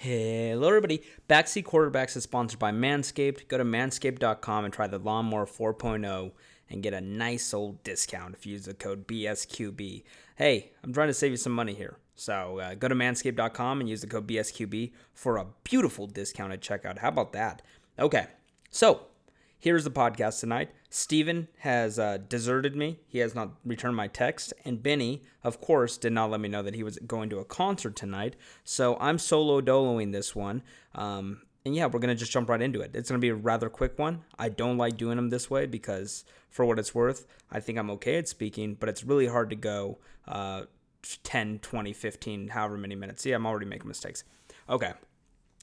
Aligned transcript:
Hello, 0.00 0.68
everybody. 0.68 1.02
Backseat 1.28 1.64
Quarterbacks 1.64 2.16
is 2.16 2.22
sponsored 2.22 2.60
by 2.60 2.70
Manscaped. 2.70 3.48
Go 3.48 3.58
to 3.58 3.64
manscaped.com 3.64 4.64
and 4.64 4.72
try 4.72 4.86
the 4.86 5.00
Lawnmower 5.00 5.44
4.0 5.44 6.30
and 6.70 6.82
get 6.84 6.94
a 6.94 7.00
nice 7.00 7.52
old 7.52 7.82
discount 7.82 8.32
if 8.36 8.46
you 8.46 8.52
use 8.52 8.66
the 8.66 8.74
code 8.74 9.08
BSQB. 9.08 10.04
Hey, 10.36 10.70
I'm 10.84 10.92
trying 10.92 11.08
to 11.08 11.14
save 11.14 11.32
you 11.32 11.36
some 11.36 11.52
money 11.52 11.74
here. 11.74 11.96
So 12.14 12.60
uh, 12.60 12.74
go 12.74 12.86
to 12.86 12.94
manscaped.com 12.94 13.80
and 13.80 13.88
use 13.88 14.02
the 14.02 14.06
code 14.06 14.28
BSQB 14.28 14.92
for 15.14 15.36
a 15.36 15.46
beautiful 15.64 16.06
discount 16.06 16.52
at 16.52 16.60
checkout. 16.60 16.98
How 16.98 17.08
about 17.08 17.32
that? 17.32 17.62
Okay, 17.98 18.28
so 18.70 19.00
Here's 19.60 19.82
the 19.82 19.90
podcast 19.90 20.38
tonight. 20.38 20.70
Steven 20.88 21.48
has 21.58 21.98
uh, 21.98 22.18
deserted 22.28 22.76
me. 22.76 23.00
He 23.08 23.18
has 23.18 23.34
not 23.34 23.54
returned 23.64 23.96
my 23.96 24.06
text. 24.06 24.52
And 24.64 24.80
Benny, 24.80 25.22
of 25.42 25.60
course, 25.60 25.96
did 25.96 26.12
not 26.12 26.30
let 26.30 26.38
me 26.38 26.48
know 26.48 26.62
that 26.62 26.76
he 26.76 26.84
was 26.84 26.96
going 26.98 27.28
to 27.30 27.40
a 27.40 27.44
concert 27.44 27.96
tonight. 27.96 28.36
So 28.62 28.96
I'm 29.00 29.18
solo 29.18 29.60
doloing 29.60 30.12
this 30.12 30.36
one. 30.36 30.62
Um, 30.94 31.42
and 31.66 31.74
yeah, 31.74 31.86
we're 31.86 31.98
going 31.98 32.14
to 32.14 32.14
just 32.14 32.30
jump 32.30 32.48
right 32.48 32.62
into 32.62 32.80
it. 32.82 32.92
It's 32.94 33.10
going 33.10 33.18
to 33.18 33.24
be 33.24 33.30
a 33.30 33.34
rather 33.34 33.68
quick 33.68 33.98
one. 33.98 34.22
I 34.38 34.48
don't 34.48 34.78
like 34.78 34.96
doing 34.96 35.16
them 35.16 35.30
this 35.30 35.50
way 35.50 35.66
because, 35.66 36.24
for 36.48 36.64
what 36.64 36.78
it's 36.78 36.94
worth, 36.94 37.26
I 37.50 37.58
think 37.58 37.78
I'm 37.78 37.90
okay 37.90 38.16
at 38.16 38.28
speaking, 38.28 38.74
but 38.74 38.88
it's 38.88 39.02
really 39.02 39.26
hard 39.26 39.50
to 39.50 39.56
go 39.56 39.98
uh, 40.28 40.62
10, 41.24 41.58
20, 41.58 41.92
15, 41.92 42.48
however 42.48 42.78
many 42.78 42.94
minutes. 42.94 43.22
See, 43.22 43.32
I'm 43.32 43.44
already 43.44 43.66
making 43.66 43.88
mistakes. 43.88 44.22
Okay. 44.70 44.92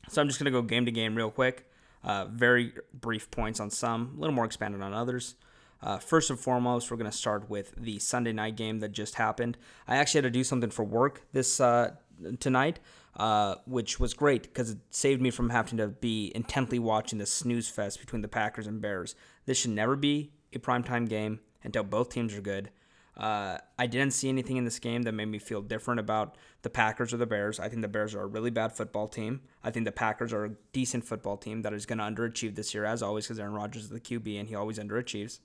So 0.09 0.22
I'm 0.22 0.27
just 0.27 0.38
going 0.38 0.52
to 0.52 0.52
go 0.52 0.62
game 0.62 0.86
to 0.86 0.91
game 0.91 1.16
real 1.16 1.31
quick. 1.31 1.66
Uh, 2.05 2.26
very 2.26 2.72
brief 2.94 3.32
points 3.32 3.59
on 3.59 3.72
some, 3.72 4.14
a 4.16 4.20
little 4.20 4.36
more 4.36 4.45
expanded 4.45 4.82
on 4.82 4.94
others. 4.94 5.36
Uh, 5.82 5.98
first 5.98 6.30
and 6.30 6.40
foremost, 6.40 6.90
we're 6.90 6.98
going 6.98 7.09
to 7.09 7.18
start 7.18 7.50
with 7.50 7.73
the 7.76 7.98
Sunday 7.98 8.31
night 8.31 8.55
game 8.55 8.80
that 8.80 8.91
just 8.91 9.16
happened. 9.16 9.58
I 9.88 9.98
actually 9.98 10.20
had 10.20 10.26
to 10.26 10.30
do 10.30 10.44
something 10.44 10.70
for 10.70 10.84
work 10.86 11.23
this 11.34 11.59
uh, 11.59 11.95
tonight, 12.40 12.80
uh, 13.18 13.55
which 13.66 14.00
was 14.00 14.14
great 14.14 14.44
because 14.44 14.70
it 14.70 14.78
saved 14.91 15.22
me 15.22 15.31
from 15.31 15.50
having 15.50 15.78
to 15.78 15.88
be 15.88 16.31
intently 16.36 16.78
watching 16.78 17.18
the 17.18 17.26
snooze 17.26 17.70
fest 17.70 18.00
between 18.00 18.22
the 18.22 18.28
Packers 18.28 18.67
and 18.67 18.81
Bears. 18.81 19.16
This 19.48 19.58
should 19.58 19.72
never 19.72 19.95
be 19.95 20.31
a 20.53 20.59
primetime 20.59 21.09
game 21.09 21.39
until 21.64 21.83
both 21.83 22.09
teams 22.09 22.36
are 22.36 22.42
good. 22.42 22.70
Uh, 23.17 23.58
I 23.80 23.88
didn't 23.88 24.11
see 24.11 24.27
anything 24.27 24.58
in 24.58 24.66
this 24.66 24.80
game 24.80 25.03
that 25.03 25.13
made 25.13 25.27
me 25.27 25.39
feel 25.39 25.61
different 25.61 25.99
about 25.99 26.35
the 26.63 26.69
Packers 26.69 27.13
or 27.13 27.17
the 27.17 27.25
Bears. 27.25 27.59
I 27.59 27.69
think 27.69 27.81
the 27.81 27.88
Bears 27.88 28.13
are 28.13 28.23
a 28.23 28.27
really 28.27 28.49
bad 28.49 28.73
football 28.73 29.08
team. 29.08 29.41
I 29.63 29.71
think 29.71 29.85
the 29.85 29.91
Packers 29.91 30.33
are 30.33 30.45
a 30.45 30.52
decent 30.73 31.05
football 31.05 31.38
team 31.38 31.61
that 31.61 31.73
is 31.73 31.86
going 31.86 31.99
to 31.99 32.03
underachieve 32.03 32.55
this 32.55 32.73
year, 32.73 32.83
as 32.83 33.02
always, 33.02 33.25
because 33.25 33.39
Aaron 33.39 33.53
Rodgers 33.53 33.83
is 33.83 33.89
the 33.89 34.02
QB 34.02 34.39
and 34.39 34.49
he 34.49 34.55
always 34.55 34.80
underachieves. 34.80 35.39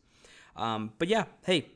Um, 0.57 0.93
but 0.99 1.07
yeah, 1.07 1.27
hey, 1.45 1.69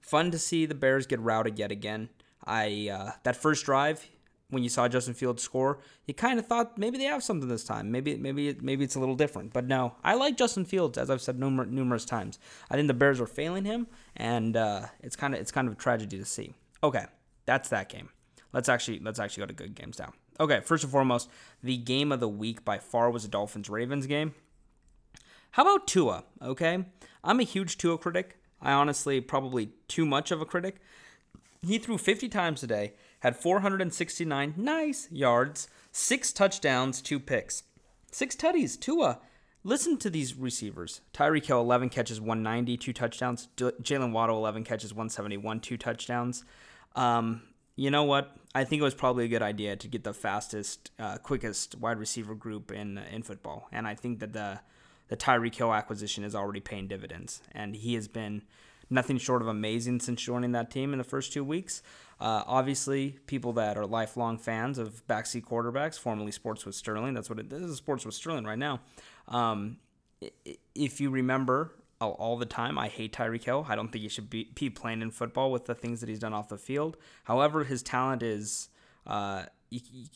fun 0.00 0.30
to 0.32 0.38
see 0.38 0.66
the 0.66 0.74
Bears 0.74 1.06
get 1.06 1.20
routed 1.20 1.58
yet 1.58 1.72
again. 1.72 2.10
I 2.44 2.90
uh, 2.92 3.10
that 3.24 3.36
first 3.36 3.64
drive, 3.64 4.06
when 4.50 4.62
you 4.62 4.68
saw 4.68 4.88
Justin 4.88 5.14
Fields 5.14 5.42
score, 5.42 5.78
you 6.06 6.14
kind 6.14 6.38
of 6.38 6.46
thought 6.46 6.78
maybe 6.78 6.96
they 6.96 7.04
have 7.04 7.22
something 7.22 7.48
this 7.48 7.64
time. 7.64 7.90
Maybe 7.90 8.16
maybe 8.16 8.56
maybe 8.60 8.84
it's 8.84 8.94
a 8.94 9.00
little 9.00 9.14
different. 9.14 9.52
But 9.52 9.66
no, 9.66 9.94
I 10.02 10.14
like 10.14 10.36
Justin 10.36 10.64
Fields 10.64 10.96
as 10.96 11.10
I've 11.10 11.20
said 11.20 11.38
numer- 11.38 11.68
numerous 11.68 12.04
times. 12.04 12.38
I 12.70 12.76
think 12.76 12.88
the 12.88 12.94
Bears 12.94 13.20
are 13.20 13.26
failing 13.26 13.64
him, 13.64 13.86
and 14.16 14.56
uh, 14.56 14.86
it's 15.00 15.16
kind 15.16 15.34
of 15.34 15.40
it's 15.40 15.52
kind 15.52 15.68
of 15.68 15.74
a 15.74 15.76
tragedy 15.76 16.18
to 16.18 16.24
see. 16.24 16.54
Okay, 16.82 17.04
that's 17.44 17.68
that 17.68 17.88
game. 17.88 18.08
Let's 18.52 18.68
actually 18.68 19.00
let's 19.00 19.18
actually 19.18 19.42
go 19.42 19.46
to 19.48 19.54
good 19.54 19.74
games 19.74 19.98
now. 19.98 20.12
Okay, 20.40 20.60
first 20.60 20.84
and 20.84 20.92
foremost, 20.92 21.28
the 21.62 21.76
game 21.76 22.10
of 22.12 22.20
the 22.20 22.28
week 22.28 22.64
by 22.64 22.78
far 22.78 23.10
was 23.10 23.24
the 23.24 23.28
Dolphins 23.28 23.68
Ravens 23.68 24.06
game. 24.06 24.34
How 25.52 25.62
about 25.62 25.86
Tua? 25.86 26.24
Okay, 26.40 26.84
I'm 27.22 27.40
a 27.40 27.44
huge 27.44 27.76
Tua 27.76 27.98
critic. 27.98 28.36
I 28.62 28.72
honestly 28.72 29.20
probably 29.20 29.70
too 29.88 30.06
much 30.06 30.30
of 30.30 30.40
a 30.40 30.46
critic. 30.46 30.76
He 31.66 31.78
threw 31.78 31.98
50 31.98 32.28
times 32.28 32.60
today 32.60 32.94
had 33.20 33.36
469 33.36 34.54
nice 34.56 35.08
yards, 35.10 35.68
six 35.92 36.32
touchdowns, 36.32 37.00
two 37.00 37.18
picks. 37.20 37.64
Six 38.10 38.34
tutties, 38.36 38.78
Tua. 38.78 39.20
Listen 39.64 39.98
to 39.98 40.08
these 40.08 40.34
receivers. 40.34 41.00
Tyreek 41.12 41.44
Hill, 41.44 41.60
11 41.60 41.90
catches, 41.90 42.20
190, 42.20 42.76
two 42.76 42.92
touchdowns. 42.92 43.48
Jalen 43.56 44.12
Waddle, 44.12 44.38
11 44.38 44.64
catches, 44.64 44.94
171, 44.94 45.60
two 45.60 45.76
touchdowns. 45.76 46.44
Um, 46.94 47.42
you 47.76 47.90
know 47.90 48.04
what? 48.04 48.36
I 48.54 48.64
think 48.64 48.80
it 48.80 48.84
was 48.84 48.94
probably 48.94 49.24
a 49.24 49.28
good 49.28 49.42
idea 49.42 49.76
to 49.76 49.88
get 49.88 50.04
the 50.04 50.14
fastest, 50.14 50.90
uh, 50.98 51.18
quickest 51.18 51.76
wide 51.78 51.98
receiver 51.98 52.34
group 52.34 52.72
in 52.72 52.98
in 52.98 53.22
football, 53.22 53.68
and 53.70 53.86
I 53.86 53.94
think 53.94 54.18
that 54.18 54.32
the 54.32 54.60
the 55.08 55.16
Tyreek 55.16 55.54
Hill 55.54 55.72
acquisition 55.72 56.24
is 56.24 56.34
already 56.34 56.60
paying 56.60 56.88
dividends, 56.88 57.40
and 57.52 57.76
he 57.76 57.94
has 57.94 58.08
been 58.08 58.42
nothing 58.90 59.18
short 59.18 59.42
of 59.42 59.48
amazing 59.48 60.00
since 60.00 60.22
joining 60.22 60.52
that 60.52 60.70
team 60.70 60.92
in 60.92 60.98
the 60.98 61.04
first 61.04 61.32
two 61.32 61.44
weeks. 61.44 61.82
Uh, 62.20 62.42
obviously, 62.46 63.16
people 63.26 63.52
that 63.52 63.78
are 63.78 63.86
lifelong 63.86 64.38
fans 64.38 64.78
of 64.78 65.06
backseat 65.06 65.44
quarterbacks, 65.44 65.98
formerly 65.98 66.32
Sports 66.32 66.66
with 66.66 66.74
Sterling, 66.74 67.14
that's 67.14 67.30
what 67.30 67.38
it 67.38 67.52
is, 67.52 67.76
Sports 67.76 68.04
with 68.04 68.14
Sterling 68.14 68.44
right 68.44 68.58
now. 68.58 68.80
Um, 69.28 69.78
if 70.74 71.00
you 71.00 71.10
remember 71.10 71.74
all, 72.00 72.12
all, 72.12 72.36
the 72.36 72.46
time, 72.46 72.76
I 72.76 72.88
hate 72.88 73.12
Tyreek 73.12 73.44
Hill. 73.44 73.66
I 73.68 73.76
don't 73.76 73.92
think 73.92 74.02
he 74.02 74.08
should 74.08 74.28
be, 74.28 74.50
be, 74.54 74.68
playing 74.68 75.02
in 75.02 75.12
football 75.12 75.52
with 75.52 75.66
the 75.66 75.74
things 75.76 76.00
that 76.00 76.08
he's 76.08 76.18
done 76.18 76.32
off 76.32 76.48
the 76.48 76.58
field. 76.58 76.96
However, 77.24 77.64
his 77.64 77.82
talent 77.82 78.22
is 78.22 78.68
uh, 79.06 79.44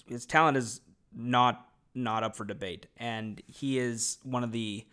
his 0.06 0.26
talent 0.26 0.56
is 0.56 0.80
not 1.14 1.68
not 1.94 2.22
up 2.24 2.34
for 2.36 2.44
debate, 2.44 2.86
and 2.96 3.40
he 3.46 3.78
is 3.78 4.18
one 4.22 4.42
of 4.42 4.52
the 4.52 4.86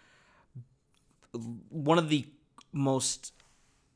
one 1.70 1.98
of 1.98 2.10
the 2.10 2.28
most 2.72 3.34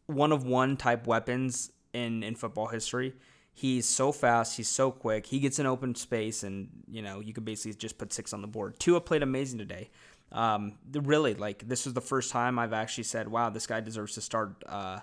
one 0.06 0.32
of 0.32 0.46
one 0.46 0.78
type 0.78 1.08
weapons 1.08 1.72
in 1.94 2.24
in 2.24 2.36
football 2.36 2.68
history. 2.68 3.14
He's 3.56 3.86
so 3.86 4.12
fast. 4.12 4.58
He's 4.58 4.68
so 4.68 4.92
quick. 4.92 5.28
He 5.28 5.40
gets 5.40 5.60
an 5.60 5.68
open 5.68 5.94
space, 5.94 6.44
and 6.44 6.70
you 6.90 7.02
know 7.02 7.20
you 7.20 7.34
could 7.34 7.46
basically 7.46 7.74
just 7.78 7.98
put 7.98 8.12
six 8.12 8.34
on 8.34 8.42
the 8.42 8.48
board. 8.48 8.80
Tua 8.80 9.00
played 9.00 9.24
amazing 9.24 9.60
today. 9.60 9.90
Um, 10.32 10.74
really, 10.92 11.36
like 11.36 11.68
this 11.68 11.86
was 11.86 11.94
the 11.94 12.02
first 12.02 12.32
time 12.32 12.58
I've 12.58 12.74
actually 12.74 13.04
said, 13.04 13.28
"Wow, 13.28 13.52
this 13.52 13.68
guy 13.68 13.80
deserves 13.80 14.16
to 14.16 14.22
start 14.22 14.64
uh, 14.66 15.00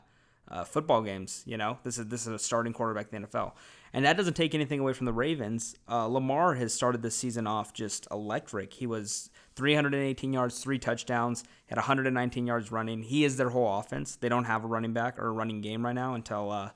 uh, 0.49 0.65
football 0.65 1.03
games." 1.03 1.45
You 1.47 1.57
know, 1.57 1.79
this 1.85 1.97
is 1.99 2.09
this 2.09 2.23
is 2.23 2.33
a 2.33 2.39
starting 2.41 2.73
quarterback 2.73 3.13
in 3.13 3.23
the 3.23 3.29
NFL, 3.29 3.53
and 3.93 4.05
that 4.05 4.17
doesn't 4.17 4.35
take 4.35 4.53
anything 4.53 4.81
away 4.81 4.95
from 4.95 5.07
the 5.07 5.13
Ravens. 5.13 5.77
Uh, 5.89 6.07
Lamar 6.07 6.55
has 6.55 6.75
started 6.75 7.03
this 7.03 7.15
season 7.15 7.47
off 7.47 7.73
just 7.73 8.09
electric. 8.11 8.75
He 8.75 8.89
was 8.89 9.31
318 9.55 10.33
yards, 10.33 10.59
three 10.59 10.81
touchdowns, 10.81 11.45
had 11.67 11.77
119 11.77 12.49
yards 12.49 12.73
running. 12.73 13.03
He 13.03 13.25
is 13.25 13.37
their 13.37 13.51
whole 13.51 13.79
offense. 13.79 14.17
They 14.17 14.29
don't 14.29 14.45
have 14.45 14.65
a 14.65 14.67
running 14.67 14.93
back 14.93 15.17
or 15.21 15.29
a 15.29 15.33
running 15.33 15.61
game 15.61 15.87
right 15.87 15.95
now 15.95 16.15
until 16.15 16.51
uh, 16.51 16.71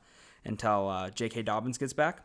until 0.44 0.88
uh, 0.88 1.10
J.K. 1.10 1.42
Dobbins 1.42 1.78
gets 1.78 1.92
back. 1.92 2.22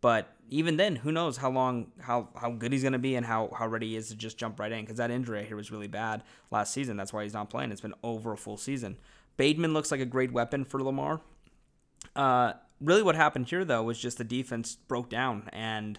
But 0.00 0.36
even 0.50 0.76
then, 0.76 0.96
who 0.96 1.10
knows 1.12 1.38
how 1.38 1.50
long, 1.50 1.92
how 1.98 2.28
how 2.36 2.50
good 2.50 2.72
he's 2.72 2.82
going 2.82 2.92
to 2.92 2.98
be 2.98 3.14
and 3.14 3.24
how, 3.24 3.50
how 3.58 3.66
ready 3.66 3.88
he 3.88 3.96
is 3.96 4.08
to 4.10 4.14
just 4.14 4.36
jump 4.36 4.60
right 4.60 4.70
in 4.70 4.82
because 4.82 4.98
that 4.98 5.10
injury 5.10 5.44
here 5.46 5.56
was 5.56 5.70
really 5.70 5.86
bad 5.86 6.22
last 6.50 6.74
season. 6.74 6.98
That's 6.98 7.10
why 7.10 7.22
he's 7.22 7.32
not 7.32 7.48
playing. 7.48 7.72
It's 7.72 7.80
been 7.80 7.94
over 8.02 8.32
a 8.32 8.36
full 8.36 8.58
season. 8.58 8.98
Bateman 9.38 9.72
looks 9.72 9.90
like 9.90 10.00
a 10.00 10.06
great 10.06 10.30
weapon 10.30 10.66
for 10.66 10.82
Lamar. 10.82 11.22
Uh, 12.14 12.52
really, 12.82 13.02
what 13.02 13.14
happened 13.14 13.48
here 13.48 13.64
though 13.64 13.82
was 13.82 13.98
just 13.98 14.18
the 14.18 14.24
defense 14.24 14.76
broke 14.76 15.08
down 15.08 15.48
and 15.52 15.98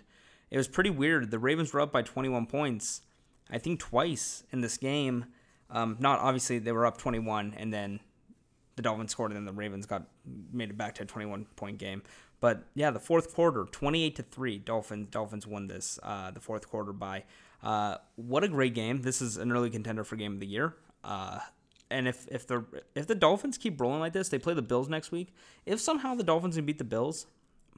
it 0.51 0.57
was 0.57 0.67
pretty 0.67 0.91
weird. 0.91 1.31
The 1.31 1.39
Ravens 1.39 1.73
were 1.73 1.81
up 1.81 1.91
by 1.91 2.03
21 2.03 2.45
points, 2.45 3.01
I 3.49 3.57
think 3.57 3.79
twice 3.79 4.43
in 4.51 4.61
this 4.61 4.77
game. 4.77 5.25
Um, 5.69 5.97
not 5.99 6.19
obviously 6.19 6.59
they 6.59 6.71
were 6.71 6.85
up 6.85 6.97
21 6.97 7.55
and 7.57 7.73
then 7.73 8.01
the 8.75 8.81
Dolphins 8.81 9.11
scored 9.11 9.31
and 9.31 9.37
then 9.37 9.45
the 9.45 9.57
Ravens 9.57 9.85
got 9.85 10.03
made 10.51 10.69
it 10.69 10.77
back 10.77 10.95
to 10.95 11.03
a 11.03 11.05
21 11.05 11.45
point 11.55 11.77
game. 11.77 12.01
But 12.41 12.63
yeah, 12.75 12.91
the 12.91 12.99
fourth 12.99 13.33
quarter, 13.33 13.65
28 13.65 14.15
to 14.17 14.23
three, 14.23 14.57
Dolphins 14.57 15.07
Dolphins 15.09 15.47
won 15.47 15.67
this 15.67 15.99
uh, 16.03 16.31
the 16.31 16.39
fourth 16.39 16.69
quarter 16.69 16.93
by. 16.93 17.23
Uh, 17.63 17.97
what 18.15 18.43
a 18.43 18.47
great 18.47 18.75
game! 18.75 19.01
This 19.01 19.21
is 19.21 19.37
an 19.37 19.51
early 19.51 19.69
contender 19.69 20.03
for 20.03 20.15
game 20.15 20.33
of 20.33 20.39
the 20.39 20.45
year. 20.45 20.75
Uh, 21.03 21.39
and 21.89 22.07
if 22.07 22.27
if 22.29 22.45
the 22.45 22.65
if 22.93 23.07
the 23.07 23.15
Dolphins 23.15 23.57
keep 23.57 23.79
rolling 23.79 23.99
like 23.99 24.13
this, 24.13 24.29
they 24.29 24.37
play 24.37 24.53
the 24.53 24.61
Bills 24.61 24.89
next 24.89 25.11
week. 25.11 25.33
If 25.65 25.79
somehow 25.79 26.15
the 26.15 26.23
Dolphins 26.23 26.55
can 26.55 26.65
beat 26.65 26.77
the 26.77 26.83
Bills, 26.83 27.27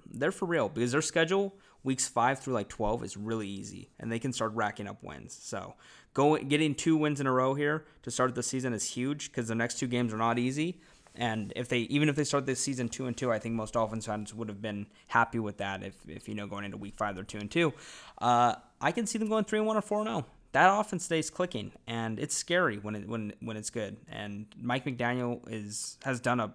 they're 0.10 0.32
for 0.32 0.46
real 0.46 0.70
because 0.70 0.92
their 0.92 1.02
schedule 1.02 1.56
weeks 1.88 2.08
five 2.08 2.40
through 2.40 2.54
like 2.60 2.70
twelve 2.70 3.04
is 3.04 3.18
really 3.30 3.48
easy, 3.48 3.90
and 4.00 4.12
they 4.12 4.20
can 4.20 4.34
start 4.34 4.52
racking 4.54 4.88
up 4.88 5.00
wins. 5.02 5.38
So 5.42 5.76
going 6.14 6.48
getting 6.48 6.76
two 6.76 6.96
wins 6.98 7.20
in 7.22 7.28
a 7.28 7.32
row 7.32 7.56
here 7.56 7.86
to 8.04 8.12
start 8.12 8.36
the 8.36 8.44
season 8.44 8.74
is 8.74 8.86
huge 8.98 9.22
because 9.30 9.48
the 9.48 9.56
next 9.56 9.80
two 9.80 9.88
games 9.88 10.14
are 10.14 10.18
not 10.28 10.38
easy. 10.38 10.82
And 11.16 11.52
if 11.56 11.68
they 11.68 11.80
even 11.96 12.10
if 12.10 12.16
they 12.16 12.24
start 12.24 12.46
this 12.46 12.60
season 12.60 12.90
two 12.90 13.08
and 13.08 13.18
two, 13.18 13.32
I 13.32 13.40
think 13.40 13.56
most 13.56 13.74
Dolphins 13.74 14.06
fans 14.06 14.34
would 14.34 14.50
have 14.50 14.62
been 14.62 14.86
happy 15.08 15.40
with 15.40 15.58
that. 15.58 15.84
If, 15.84 15.96
if 16.08 16.30
you 16.30 16.36
know 16.36 16.46
going 16.46 16.66
into 16.66 16.78
week 16.78 16.96
five 16.98 17.16
they're 17.16 17.24
two 17.24 17.40
and 17.40 17.50
two, 17.50 17.74
uh, 18.20 18.56
I 18.80 18.92
can 18.92 19.08
see 19.08 19.18
them 19.18 19.30
going 19.30 19.46
three 19.46 19.60
and 19.60 19.68
one 19.68 19.78
or 19.78 19.82
four 19.82 20.00
and 20.00 20.10
zero. 20.10 20.26
Oh. 20.28 20.32
That 20.54 20.70
offense 20.80 21.04
stays 21.06 21.30
clicking, 21.30 21.72
and 21.88 22.20
it's 22.20 22.36
scary 22.36 22.78
when 22.78 22.96
it 22.96 23.08
when 23.08 23.34
when 23.42 23.58
it's 23.58 23.70
good. 23.70 23.98
And 24.08 24.46
Mike 24.60 24.86
McDaniel 24.86 25.42
is 25.48 25.98
has 26.04 26.20
done 26.20 26.40
a 26.40 26.54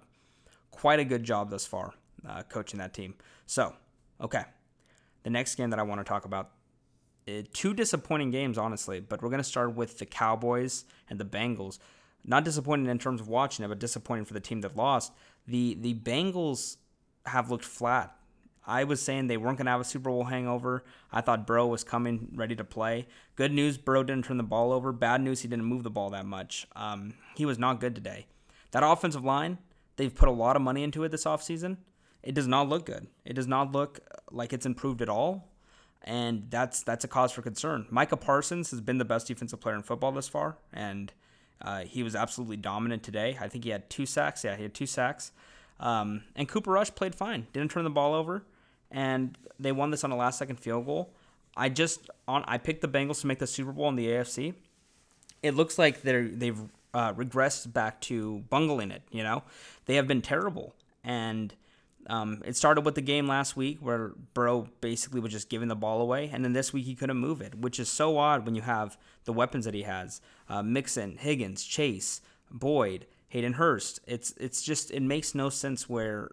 quite 0.71 1.01
a 1.01 1.05
good 1.05 1.25
job 1.25 1.51
thus 1.51 1.67
far 1.67 1.95
uh, 2.29 2.43
coaching 2.43 2.79
that 2.79 2.95
team. 2.95 3.15
So 3.47 3.75
okay, 4.21 4.45
the 5.23 5.31
next 5.31 5.55
game 5.55 5.71
that 5.71 5.79
I 5.79 5.83
want 5.83 6.01
to 6.01 6.05
talk 6.05 6.25
about. 6.25 6.51
Uh, 7.29 7.43
two 7.53 7.73
disappointing 7.73 8.31
games, 8.31 8.59
honestly, 8.59 9.01
but 9.01 9.23
we're 9.23 9.29
going 9.29 9.39
to 9.39 9.45
start 9.45 9.75
with 9.75 9.99
the 9.99 10.07
Cowboys 10.07 10.85
and 11.09 11.21
the 11.21 11.25
Bengals 11.25 11.79
not 12.25 12.45
disappointing 12.45 12.87
in 12.87 12.99
terms 12.99 13.21
of 13.21 13.29
watching 13.29 13.65
it, 13.65 13.69
but 13.69 13.79
disappointing 13.79 14.25
for 14.25 14.35
the 14.35 14.41
team 14.41 14.61
that 14.61 14.77
lost. 14.77 15.13
The 15.47 15.77
the 15.81 15.95
Bengals 15.95 16.77
have 17.27 17.51
looked 17.51 17.65
flat. 17.65 18.17
I 18.65 18.85
was 18.85 19.03
saying 19.03 19.27
they 19.27 19.37
weren't 19.37 19.59
going 19.59 19.67
to 19.67 19.73
have 19.73 19.81
a 19.81 19.85
Super 19.85 20.11
Bowl 20.11 20.23
hangover. 20.25 20.85
I 21.11 21.21
thought 21.21 21.49
Burrow 21.49 21.67
was 21.67 21.83
coming 21.83 22.29
ready 22.37 22.55
to 22.55 22.63
play. 22.63 23.09
Good 23.35 23.51
news, 23.51 23.77
Burrow 23.77 24.05
didn't 24.05 24.25
turn 24.27 24.37
the 24.37 24.45
ball 24.45 24.73
over. 24.73 24.93
Bad 24.93 25.21
news, 25.21 25.41
he 25.41 25.49
didn't 25.49 25.65
move 25.65 25.83
the 25.83 25.91
ball 25.91 26.11
that 26.11 26.27
much. 26.27 26.69
Um, 26.77 27.15
he 27.35 27.45
was 27.45 27.59
not 27.59 27.81
good 27.81 27.97
today. 27.97 28.27
That 28.71 28.85
offensive 28.85 29.25
line, 29.25 29.59
they've 29.97 30.15
put 30.15 30.29
a 30.29 30.33
lot 30.33 30.55
of 30.55 30.63
money 30.63 30.85
into 30.85 31.03
it 31.03 31.09
this 31.09 31.25
offseason. 31.25 31.79
It 32.23 32.35
does 32.35 32.47
not 32.47 32.69
look 32.69 32.87
good. 32.87 33.07
It 33.25 33.35
does 33.35 33.47
not 33.47 33.73
look 33.73 34.01
like 34.31 34.53
it's 34.53 34.67
improved 34.67 35.03
at 35.03 35.09
all. 35.09 35.49
And 36.05 36.47
that's 36.51 36.83
that's 36.83 37.05
a 37.05 37.09
cause 37.09 37.31
for 37.31 37.43
concern. 37.43 37.87
Micah 37.91 38.17
Parsons 38.17 38.71
has 38.73 38.81
been 38.81 38.99
the 38.99 39.05
best 39.05 39.29
defensive 39.29 39.61
player 39.61 39.77
in 39.77 39.83
football 39.83 40.11
this 40.11 40.27
far, 40.27 40.57
and 40.73 41.13
uh, 41.61 41.83
he 41.83 42.03
was 42.03 42.17
absolutely 42.17 42.57
dominant 42.57 43.05
today. 43.05 43.39
I 43.41 43.47
think 43.47 43.63
he 43.63 43.71
had 43.71 43.89
two 43.89 44.05
sacks. 44.05 44.43
Yeah, 44.43 44.57
he 44.57 44.65
had 44.65 44.75
two 44.75 44.87
sacks. 44.87 45.31
Um, 45.79 46.25
and 46.35 46.49
Cooper 46.49 46.73
Rush 46.73 46.93
played 46.93 47.15
fine. 47.15 47.47
Didn't 47.53 47.71
turn 47.71 47.85
the 47.85 47.91
ball 47.91 48.15
over 48.15 48.43
and 48.93 49.37
they 49.59 49.73
won 49.73 49.91
this 49.91 50.05
on 50.05 50.13
a 50.13 50.17
last 50.17 50.39
second 50.39 50.61
field 50.61 50.87
goal. 50.87 51.13
I 51.57 51.69
just 51.69 52.09
on 52.29 52.45
I 52.47 52.59
picked 52.59 52.83
the 52.83 52.89
Bengals 52.89 53.23
to 53.23 53.27
make 53.27 53.39
the 53.39 53.47
Super 53.47 53.73
Bowl 53.73 53.89
in 53.89 53.97
the 53.97 54.07
AFC. 54.07 54.55
It 55.43 55.55
looks 55.55 55.79
like 55.79 56.03
they're 56.03 56.29
they've 56.29 56.61
uh, 56.95 57.15
regressed 57.15 57.73
back 57.73 58.01
to 58.03 58.45
bungling 58.51 58.91
it. 58.91 59.03
You 59.11 59.25
know, 59.25 59.43
they 59.87 59.97
have 59.97 60.07
been 60.07 60.23
terrible, 60.23 60.75
and 61.03 61.53
um, 62.09 62.43
it 62.45 62.57
started 62.57 62.85
with 62.85 62.95
the 62.95 63.01
game 63.01 63.27
last 63.27 63.57
week 63.57 63.79
where 63.81 64.13
Burrow 64.35 64.69
basically 64.81 65.21
was 65.21 65.33
just 65.33 65.49
giving 65.49 65.69
the 65.69 65.77
ball 65.77 66.01
away, 66.01 66.31
and 66.33 66.45
then 66.45 66.53
this 66.53 66.73
week 66.73 66.85
he 66.85 66.95
couldn't 66.95 67.17
move 67.17 67.41
it, 67.41 67.55
which 67.55 67.79
is 67.79 67.89
so 67.89 68.19
odd 68.19 68.45
when 68.45 68.55
you 68.55 68.63
have 68.63 68.97
the 69.25 69.33
weapons 69.33 69.65
that 69.65 69.75
he 69.75 69.83
has: 69.83 70.21
uh, 70.49 70.63
Mixon, 70.63 71.17
Higgins, 71.17 71.65
Chase, 71.65 72.21
Boyd, 72.51 73.07
Hayden 73.29 73.55
Hurst. 73.55 74.01
It's 74.07 74.33
it's 74.33 74.63
just 74.63 74.91
it 74.91 75.03
makes 75.03 75.35
no 75.35 75.49
sense 75.49 75.89
where 75.89 76.31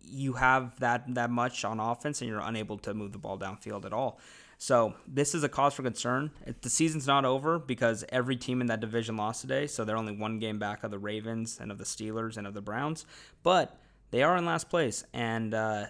you 0.00 0.34
have 0.34 0.78
that 0.80 1.14
that 1.14 1.30
much 1.30 1.64
on 1.64 1.78
offense 1.78 2.20
and 2.20 2.28
you're 2.28 2.40
unable 2.40 2.78
to 2.78 2.94
move 2.94 3.12
the 3.12 3.18
ball 3.18 3.38
downfield 3.38 3.84
at 3.84 3.92
all. 3.92 4.18
So 4.60 4.94
this 5.06 5.36
is 5.36 5.44
a 5.44 5.48
cause 5.48 5.74
for 5.74 5.84
concern. 5.84 6.32
The 6.62 6.68
season's 6.68 7.06
not 7.06 7.24
over 7.24 7.60
because 7.60 8.04
every 8.08 8.36
team 8.36 8.60
in 8.60 8.66
that 8.66 8.80
division 8.80 9.16
lost 9.16 9.40
today, 9.42 9.68
so 9.68 9.84
they're 9.84 9.96
only 9.96 10.16
one 10.16 10.40
game 10.40 10.58
back 10.58 10.82
of 10.82 10.90
the 10.90 10.98
Ravens 10.98 11.58
and 11.60 11.70
of 11.70 11.78
the 11.78 11.84
Steelers 11.84 12.36
and 12.36 12.44
of 12.44 12.54
the 12.54 12.60
Browns. 12.60 13.06
But 13.44 13.78
they 14.10 14.22
are 14.22 14.36
in 14.36 14.44
last 14.44 14.68
place, 14.68 15.04
and 15.12 15.54
uh, 15.54 15.86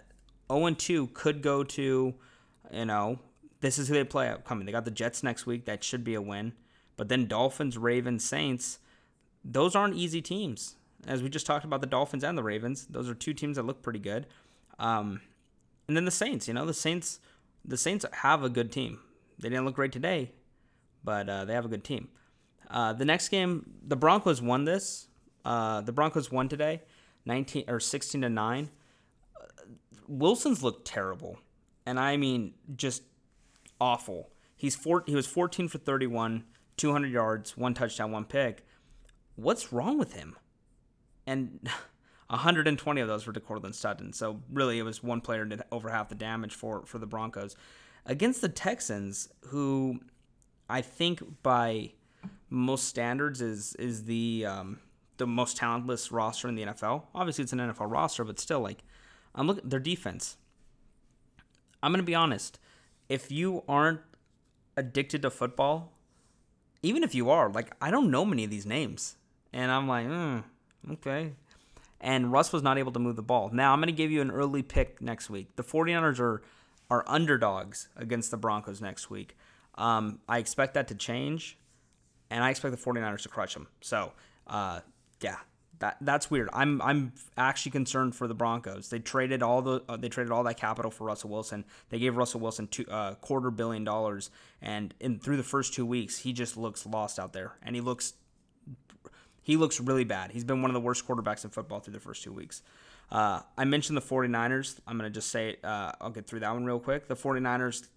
0 0.53 0.71
2 0.75 1.09
could 1.09 1.43
go 1.43 1.63
to, 1.65 2.15
you 2.73 2.85
know, 2.85 3.19
this 3.61 3.79
is 3.79 3.89
who 3.89 3.95
they 3.95 4.05
play 4.05 4.29
upcoming. 4.29 4.67
They 4.67 4.73
got 4.73 4.85
the 4.85 4.91
Jets 4.91 5.23
next 5.23 5.47
week. 5.47 5.65
That 5.65 5.83
should 5.83 6.05
be 6.05 6.15
a 6.15 6.23
win. 6.23 6.53
But 6.97 7.09
then 7.09 7.27
Dolphins, 7.27 7.77
Ravens, 7.79 8.25
Saints. 8.25 8.79
Those 9.45 9.75
aren't 9.75 9.95
easy 9.95 10.21
teams 10.21 10.77
as 11.07 11.23
we 11.23 11.29
just 11.29 11.47
talked 11.47 11.65
about 11.65 11.81
the 11.81 11.87
Dolphins 11.87 12.25
and 12.25 12.37
the 12.37 12.43
Ravens. 12.43 12.87
Those 12.87 13.09
are 13.09 13.15
two 13.15 13.35
teams 13.35 13.57
that 13.57 13.65
look 13.65 13.83
pretty 13.83 13.99
good. 13.99 14.27
Um, 14.79 15.21
and 15.87 15.97
then 15.97 16.05
the 16.05 16.11
Saints, 16.11 16.49
you 16.49 16.55
know, 16.55 16.67
the 16.67 16.75
Saints, 16.75 17.21
the 17.65 17.77
Saints 17.77 18.05
have 18.13 18.43
a 18.43 18.49
good 18.49 18.71
team. 18.71 19.01
They 19.39 19.49
didn't 19.49 19.65
look 19.65 19.77
great 19.77 19.93
today, 19.93 20.33
but 21.05 21.29
uh, 21.29 21.45
they 21.45 21.55
have 21.55 21.65
a 21.65 21.69
good 21.69 21.85
team. 21.85 22.09
Uh, 22.71 22.93
the 22.93 23.05
next 23.05 23.29
game, 23.29 23.71
the 23.87 23.97
Broncos 23.97 24.43
won 24.43 24.65
this. 24.65 25.09
Uh, 25.45 25.81
the 25.81 25.93
Broncos 25.93 26.31
won 26.31 26.49
today, 26.49 26.83
nineteen 27.29 27.65
or 27.69 27.79
sixteen 27.79 28.23
to 28.23 28.29
nine. 28.29 28.71
Wilson's 30.09 30.63
looked 30.63 30.87
terrible, 30.87 31.39
and 31.87 32.01
I 32.01 32.17
mean 32.17 32.55
just 32.75 33.03
awful. 33.81 34.31
He's 34.57 34.75
four, 34.75 35.05
He 35.07 35.15
was 35.15 35.27
fourteen 35.27 35.69
for 35.69 35.79
thirty-one, 35.79 36.45
two 36.77 36.91
hundred 36.91 37.13
yards, 37.13 37.57
one 37.57 37.75
touchdown, 37.75 38.11
one 38.11 38.25
pick. 38.25 38.67
What's 39.37 39.73
wrong 39.73 39.99
with 39.99 40.15
him? 40.15 40.37
and 41.29 41.69
120 42.29 43.01
of 43.01 43.09
those 43.09 43.27
were 43.27 43.33
to 43.33 43.41
Courtland 43.41 43.75
Sutton. 43.75 44.13
So 44.13 44.41
really, 44.53 44.79
it 44.79 44.83
was 44.83 45.03
one 45.03 45.21
player 45.21 45.45
did 45.45 45.63
over 45.71 45.91
half 45.91 46.09
the 46.09 46.15
damage 46.15 46.55
for 46.55 46.85
for 46.85 46.99
the 46.99 47.07
Broncos 47.07 47.55
against 48.05 48.41
the 48.41 48.49
Texans, 48.49 49.29
who 49.47 50.01
I 50.69 50.81
think 50.81 51.23
by 51.43 51.93
most 52.51 52.87
standards 52.87 53.41
is 53.41 53.75
is 53.77 54.05
the 54.05 54.47
um, 54.47 54.81
the 55.19 55.27
most 55.27 55.57
talentless 55.57 56.11
roster 56.11 56.49
in 56.49 56.55
the 56.55 56.63
NFL. 56.63 57.05
Obviously, 57.15 57.43
it's 57.43 57.53
an 57.53 57.59
NFL 57.59 57.91
roster, 57.91 58.25
but 58.25 58.39
still, 58.39 58.61
like 58.61 58.83
I'm 59.35 59.47
looking 59.47 59.69
their 59.69 59.81
defense. 59.81 60.37
I'm 61.83 61.93
gonna 61.93 62.03
be 62.03 62.15
honest. 62.15 62.59
If 63.09 63.31
you 63.31 63.63
aren't 63.69 64.01
addicted 64.77 65.23
to 65.23 65.31
football, 65.31 65.93
even 66.83 67.03
if 67.03 67.15
you 67.15 67.31
are, 67.31 67.51
like 67.51 67.73
I 67.81 67.91
don't 67.91 68.11
know 68.11 68.25
many 68.25 68.45
of 68.45 68.51
these 68.51 68.67
names, 68.67 69.17
and 69.53 69.71
I'm 69.71 69.89
like, 69.89 70.07
mm, 70.07 70.45
Okay. 70.91 71.33
And 72.01 72.31
Russ 72.33 72.53
was 72.53 72.63
not 72.63 72.79
able 72.79 72.93
to 72.93 72.99
move 72.99 73.17
the 73.17 73.23
ball. 73.23 73.51
Now, 73.53 73.73
I'm 73.73 73.81
going 73.81 73.89
to 73.89 73.93
give 73.93 74.11
you 74.11 74.21
an 74.21 74.31
early 74.31 74.63
pick 74.63 75.03
next 75.03 75.29
week. 75.29 75.57
The 75.57 75.65
49ers 75.65 76.21
are, 76.21 76.43
are 76.91 77.05
underdogs 77.07 77.89
against 77.97 78.31
the 78.31 78.37
Broncos 78.37 78.81
next 78.81 79.11
week. 79.11 79.37
Um, 79.75 80.21
I 80.29 80.39
expect 80.39 80.75
that 80.75 80.89
to 80.89 80.95
change, 80.95 81.59
and 82.31 82.43
I 82.45 82.51
expect 82.51 82.77
the 82.77 82.83
49ers 82.83 83.23
to 83.23 83.29
crush 83.29 83.55
them. 83.55 83.69
So, 83.81 84.13
uh, 84.47 84.81
yeah, 85.21 85.37
that 85.79 85.97
that's 86.01 86.31
weird. 86.31 86.49
I'm 86.53 86.81
I'm 86.83 87.13
actually 87.37 87.73
concerned 87.73 88.15
for 88.15 88.27
the 88.27 88.35
Broncos. 88.35 88.89
They 88.89 88.99
traded 88.99 89.43
all 89.43 89.63
the 89.63 89.83
uh, 89.89 89.97
they 89.97 90.09
traded 90.09 90.33
all 90.33 90.45
that 90.45 90.57
capital 90.57 90.91
for 90.91 91.05
Russell 91.05 91.31
Wilson. 91.31 91.65
They 91.91 91.99
gave 91.99 92.17
Russell 92.17 92.41
Wilson 92.41 92.67
two 92.69 92.85
uh, 92.87 93.15
quarter 93.17 93.51
billion 93.51 93.85
dollars, 93.85 94.31
and 94.61 94.95
in 95.01 95.19
through 95.19 95.37
the 95.37 95.43
first 95.43 95.75
two 95.75 95.87
weeks, 95.87 96.19
he 96.19 96.33
just 96.33 96.57
looks 96.57 96.87
lost 96.87 97.19
out 97.19 97.33
there, 97.33 97.53
and 97.63 97.75
he 97.75 97.81
looks 97.81 98.15
he 99.43 99.57
looks 99.57 99.81
really 99.81 100.05
bad. 100.05 100.33
He's 100.33 100.45
been 100.45 100.61
one 100.61 100.71
of 100.71 100.75
the 100.75 100.81
worst 100.81 101.07
quarterbacks 101.07 101.43
in 101.43 101.51
football 101.51 101.81
through 101.81 101.95
the 101.95 102.01
first 102.01 102.23
two 102.23 102.33
weeks. 102.33 102.63
Uh, 103.11 103.41
I 103.57 103.65
mentioned 103.65 103.97
the 103.97 104.03
49ers. 104.03 104.79
I'm 104.87 104.99
going 104.99 105.11
to 105.11 105.15
just 105.15 105.31
say, 105.31 105.57
uh, 105.65 105.93
I'll 106.03 106.11
get 106.11 106.27
through 106.27 106.41
that 106.41 106.53
one 106.53 106.67
real 106.67 106.79
quick. 106.79 107.09
The 107.09 107.17
49ers 107.17 107.89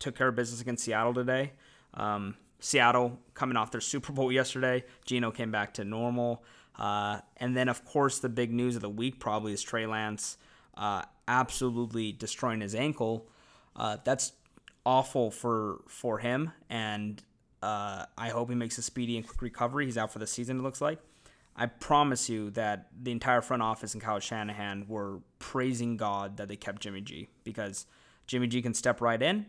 took 0.00 0.16
care 0.16 0.26
of 0.26 0.34
business 0.34 0.60
against 0.60 0.82
Seattle 0.84 1.14
today. 1.14 1.52
Um, 1.94 2.36
Seattle 2.58 3.20
coming 3.34 3.56
off 3.56 3.70
their 3.70 3.80
Super 3.80 4.12
Bowl 4.12 4.32
yesterday. 4.40 4.82
Geno 5.04 5.30
came 5.30 5.52
back 5.52 5.74
to 5.74 5.84
normal. 5.84 6.42
Uh, 6.78 7.20
and 7.38 7.56
then, 7.56 7.68
of 7.68 7.84
course, 7.84 8.20
the 8.20 8.28
big 8.28 8.52
news 8.52 8.76
of 8.76 8.82
the 8.82 8.88
week 8.88 9.18
probably 9.18 9.52
is 9.52 9.62
Trey 9.62 9.86
Lance 9.86 10.38
uh, 10.76 11.02
absolutely 11.26 12.12
destroying 12.12 12.60
his 12.60 12.74
ankle. 12.74 13.28
Uh, 13.74 13.96
that's 14.04 14.32
awful 14.86 15.30
for 15.30 15.82
for 15.88 16.18
him, 16.18 16.52
and 16.70 17.22
uh, 17.62 18.06
I 18.16 18.28
hope 18.30 18.48
he 18.48 18.54
makes 18.54 18.78
a 18.78 18.82
speedy 18.82 19.16
and 19.16 19.26
quick 19.26 19.42
recovery. 19.42 19.86
He's 19.86 19.98
out 19.98 20.12
for 20.12 20.18
the 20.18 20.26
season, 20.26 20.60
it 20.60 20.62
looks 20.62 20.80
like. 20.80 21.00
I 21.56 21.66
promise 21.66 22.28
you 22.28 22.50
that 22.50 22.86
the 22.96 23.10
entire 23.10 23.42
front 23.42 23.62
office 23.62 23.92
and 23.92 24.02
Kyle 24.02 24.20
Shanahan 24.20 24.86
were 24.86 25.18
praising 25.40 25.96
God 25.96 26.36
that 26.36 26.46
they 26.46 26.54
kept 26.54 26.80
Jimmy 26.80 27.00
G 27.00 27.28
because 27.42 27.86
Jimmy 28.28 28.46
G 28.46 28.62
can 28.62 28.74
step 28.74 29.00
right 29.00 29.20
in. 29.20 29.46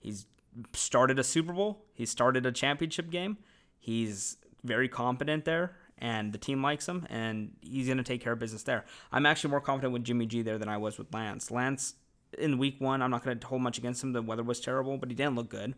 He's 0.00 0.26
started 0.72 1.18
a 1.20 1.24
Super 1.24 1.52
Bowl, 1.52 1.84
he 1.94 2.04
started 2.04 2.44
a 2.44 2.52
championship 2.52 3.10
game. 3.10 3.38
He's 3.78 4.36
very 4.64 4.88
competent 4.88 5.44
there, 5.44 5.76
and 5.98 6.32
the 6.32 6.38
team 6.38 6.62
likes 6.62 6.88
him, 6.88 7.06
and 7.10 7.52
he's 7.60 7.86
going 7.86 7.98
to 7.98 8.04
take 8.04 8.20
care 8.20 8.32
of 8.32 8.38
business 8.38 8.62
there. 8.62 8.84
I'm 9.12 9.26
actually 9.26 9.50
more 9.50 9.60
confident 9.60 9.92
with 9.92 10.04
Jimmy 10.04 10.26
G 10.26 10.42
there 10.42 10.58
than 10.58 10.68
I 10.68 10.76
was 10.76 10.98
with 10.98 11.12
Lance. 11.12 11.50
Lance, 11.50 11.94
in 12.38 12.58
week 12.58 12.80
one, 12.80 13.02
I'm 13.02 13.10
not 13.10 13.24
going 13.24 13.38
to 13.38 13.46
hold 13.46 13.62
much 13.62 13.78
against 13.78 14.02
him. 14.02 14.12
The 14.12 14.22
weather 14.22 14.42
was 14.42 14.60
terrible, 14.60 14.96
but 14.98 15.10
he 15.10 15.14
didn't 15.14 15.34
look 15.34 15.48
good. 15.48 15.74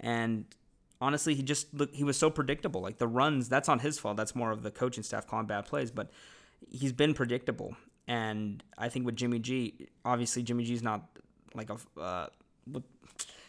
And 0.00 0.46
honestly, 1.00 1.34
he 1.34 1.42
just 1.42 1.72
look 1.74 1.94
he 1.94 2.04
was 2.04 2.18
so 2.18 2.30
predictable. 2.30 2.80
Like 2.80 2.98
the 2.98 3.08
runs, 3.08 3.48
that's 3.48 3.68
not 3.68 3.80
his 3.80 3.98
fault. 3.98 4.16
That's 4.16 4.34
more 4.34 4.50
of 4.50 4.62
the 4.62 4.70
coaching 4.70 5.02
staff 5.02 5.26
calling 5.26 5.46
bad 5.46 5.66
plays. 5.66 5.90
But 5.90 6.10
he's 6.68 6.92
been 6.92 7.14
predictable, 7.14 7.76
and 8.08 8.62
I 8.76 8.88
think 8.88 9.06
with 9.06 9.16
Jimmy 9.16 9.38
G, 9.38 9.88
obviously 10.04 10.42
Jimmy 10.42 10.64
G's 10.64 10.82
not 10.82 11.08
like 11.54 11.70
a 11.70 12.00
uh, 12.00 12.26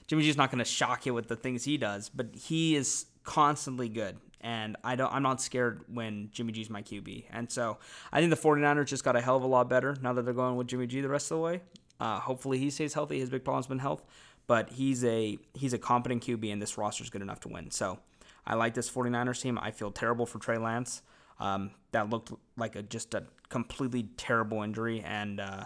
Jimmy 0.08 0.24
G's 0.24 0.38
not 0.38 0.52
going 0.52 0.60
to 0.60 0.66
shock 0.66 1.06
you 1.06 1.14
with 1.14 1.28
the 1.28 1.36
things 1.36 1.64
he 1.64 1.78
does, 1.78 2.10
but 2.10 2.36
he 2.36 2.76
is 2.76 3.08
constantly 3.24 3.90
good. 3.90 4.18
And 4.46 4.78
I 4.84 4.96
don't, 4.96 5.12
I'm 5.12 5.24
not 5.24 5.42
scared 5.42 5.82
when 5.92 6.30
Jimmy 6.32 6.54
G's 6.54 6.70
my 6.70 6.84
QB. 6.84 7.26
And 7.32 7.52
so 7.52 7.80
I 8.12 8.20
think 8.20 8.30
the 8.30 8.38
49ers 8.38 8.86
just 8.86 9.04
got 9.04 9.16
a 9.16 9.22
hell 9.22 9.38
of 9.38 9.44
a 9.44 9.48
lot 9.48 9.68
better 9.68 9.98
now 10.02 10.14
that 10.14 10.24
they're 10.24 10.36
going 10.36 10.56
with 10.56 10.68
Jimmy 10.68 10.86
G 10.86 11.02
the 11.02 11.10
rest 11.10 11.32
of 11.32 11.38
the 11.38 11.42
way. 11.42 11.62
Uh, 12.00 12.20
hopefully 12.20 12.60
he 12.60 12.70
stays 12.70 12.94
healthy. 12.94 13.20
His 13.20 13.30
big 13.30 13.44
problem's 13.44 13.68
been 13.68 13.80
health 13.80 14.04
but 14.48 14.70
he's 14.72 15.04
a 15.04 15.38
he's 15.54 15.74
a 15.74 15.78
competent 15.78 16.24
QB, 16.24 16.52
and 16.52 16.62
this 16.62 16.78
roster's 16.78 17.10
good 17.10 17.22
enough 17.22 17.40
to 17.42 17.50
win. 17.50 17.72
So 17.72 18.00
I 18.46 18.56
like 18.56 18.74
this 18.74 18.90
49ers 18.90 19.42
team. 19.42 19.58
I 19.62 19.72
feel 19.72 19.92
terrible 19.92 20.26
for 20.26 20.40
Trey 20.40 20.58
Lance. 20.58 21.02
Um, 21.40 21.72
that 21.92 22.10
looked 22.10 22.32
like 22.58 22.76
a 22.76 22.84
just 22.84 23.14
a 23.14 23.24
completely 23.50 24.04
terrible 24.18 24.62
injury, 24.62 25.02
and 25.02 25.40
uh, 25.40 25.66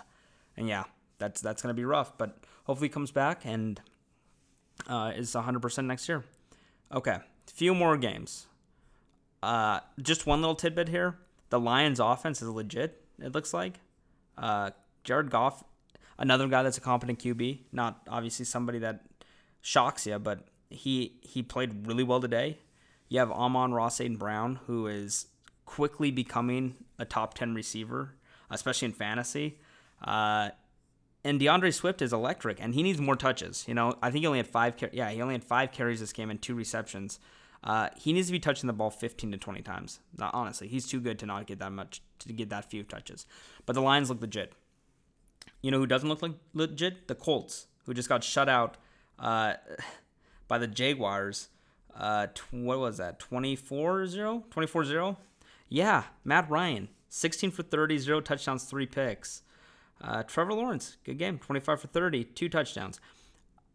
and 0.57 0.67
yeah, 0.67 0.85
that's 1.17 1.41
that's 1.41 1.61
gonna 1.61 1.73
be 1.73 1.85
rough. 1.85 2.17
But 2.17 2.37
hopefully 2.63 2.87
he 2.87 2.93
comes 2.93 3.11
back 3.11 3.45
and 3.45 3.81
uh, 4.87 5.11
is 5.15 5.33
100% 5.33 5.85
next 5.85 6.07
year. 6.07 6.23
Okay, 6.91 7.17
few 7.47 7.75
more 7.75 7.97
games. 7.97 8.47
Uh, 9.41 9.79
just 10.01 10.25
one 10.25 10.41
little 10.41 10.55
tidbit 10.55 10.89
here: 10.89 11.17
the 11.49 11.59
Lions' 11.59 11.99
offense 11.99 12.41
is 12.41 12.49
legit. 12.49 13.03
It 13.21 13.33
looks 13.33 13.53
like 13.53 13.79
uh, 14.37 14.71
Jared 15.03 15.29
Goff 15.29 15.63
another 16.19 16.47
guy 16.47 16.61
that's 16.61 16.77
a 16.77 16.81
competent 16.81 17.17
QB, 17.17 17.59
not 17.71 18.01
obviously 18.07 18.45
somebody 18.45 18.77
that 18.79 19.05
shocks 19.61 20.05
you, 20.05 20.19
but 20.19 20.47
he 20.69 21.13
he 21.21 21.41
played 21.41 21.87
really 21.87 22.03
well 22.03 22.19
today. 22.19 22.59
You 23.07 23.17
have 23.19 23.31
Amon-Ra 23.31 23.87
St. 23.89 24.19
Brown, 24.19 24.59
who 24.67 24.85
is 24.85 25.27
quickly 25.65 26.11
becoming 26.11 26.75
a 26.99 27.05
top 27.05 27.33
10 27.33 27.55
receiver, 27.55 28.13
especially 28.51 28.85
in 28.87 28.91
fantasy. 28.91 29.57
Uh, 30.03 30.49
and 31.23 31.39
D'Andre 31.39 31.71
Swift 31.71 32.03
is 32.03 32.13
electric, 32.13 32.61
and 32.61 32.75
he 32.75 32.83
needs 32.83 33.01
more 33.01 33.15
touches. 33.15 33.65
You 33.67 33.73
know, 33.73 33.95
I 34.03 34.11
think 34.11 34.21
he 34.21 34.27
only 34.27 34.37
had 34.37 34.47
five. 34.47 34.77
Car- 34.77 34.91
yeah, 34.93 35.09
he 35.09 35.21
only 35.23 35.33
had 35.33 35.43
five 35.43 35.71
carries 35.71 35.99
this 35.99 36.13
game 36.13 36.29
and 36.29 36.39
two 36.39 36.53
receptions. 36.53 37.19
Uh, 37.63 37.89
he 37.97 38.13
needs 38.13 38.27
to 38.27 38.31
be 38.31 38.39
touching 38.39 38.67
the 38.67 38.73
ball 38.73 38.89
15 38.89 39.31
to 39.31 39.37
20 39.37 39.61
times. 39.61 39.99
Not, 40.17 40.33
honestly, 40.33 40.67
he's 40.67 40.87
too 40.87 40.99
good 40.99 41.19
to 41.19 41.25
not 41.25 41.45
get 41.45 41.59
that 41.59 41.71
much 41.71 42.01
to 42.19 42.33
get 42.33 42.49
that 42.49 42.69
few 42.69 42.83
touches. 42.83 43.25
But 43.65 43.73
the 43.73 43.81
Lions 43.81 44.09
look 44.09 44.21
legit. 44.21 44.53
You 45.61 45.71
know 45.71 45.77
who 45.77 45.87
doesn't 45.87 46.07
look 46.07 46.21
like 46.21 46.33
legit? 46.53 47.07
The 47.07 47.15
Colts, 47.15 47.67
who 47.85 47.93
just 47.93 48.09
got 48.09 48.23
shut 48.23 48.47
out 48.47 48.77
uh, 49.17 49.53
by 50.47 50.57
the 50.57 50.67
Jaguars. 50.67 51.49
Uh, 51.95 52.27
tw- 52.27 52.53
what 52.53 52.79
was 52.79 52.97
that? 52.97 53.19
24-0? 53.19 54.45
24-0? 54.47 55.17
Yeah, 55.67 56.03
Matt 56.23 56.49
Ryan, 56.49 56.89
16 57.09 57.51
for 57.51 57.63
30, 57.63 57.97
zero 57.97 58.21
touchdowns, 58.21 58.63
three 58.63 58.85
picks. 58.85 59.43
Uh, 60.01 60.23
Trevor 60.23 60.53
Lawrence, 60.53 60.97
good 61.03 61.17
game, 61.17 61.37
25 61.39 61.81
for 61.81 61.87
30, 61.87 62.23
two 62.23 62.47
touchdowns. 62.47 62.99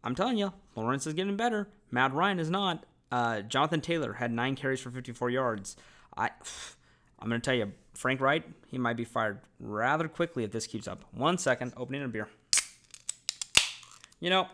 I'm 0.03 0.15
telling 0.15 0.37
you, 0.37 0.53
Lawrence 0.75 1.05
is 1.05 1.13
getting 1.13 1.37
better. 1.37 1.67
Matt 1.91 2.13
Ryan 2.13 2.39
is 2.39 2.49
not. 2.49 2.85
Uh, 3.15 3.39
Jonathan 3.39 3.79
Taylor 3.79 4.11
had 4.11 4.29
nine 4.29 4.57
carries 4.57 4.81
for 4.81 4.91
54 4.91 5.29
yards. 5.29 5.77
I, 6.17 6.31
I'm 7.19 7.29
going 7.29 7.39
to 7.39 7.45
tell 7.45 7.55
you, 7.55 7.71
Frank 7.93 8.19
Reich, 8.19 8.43
he 8.67 8.77
might 8.77 8.97
be 8.97 9.05
fired 9.05 9.39
rather 9.57 10.09
quickly 10.09 10.43
if 10.43 10.51
this 10.51 10.67
keeps 10.67 10.85
up. 10.85 11.05
One 11.13 11.37
second, 11.37 11.71
opening 11.77 12.03
a 12.03 12.09
beer. 12.09 12.27
You 14.19 14.31
know, 14.31 14.47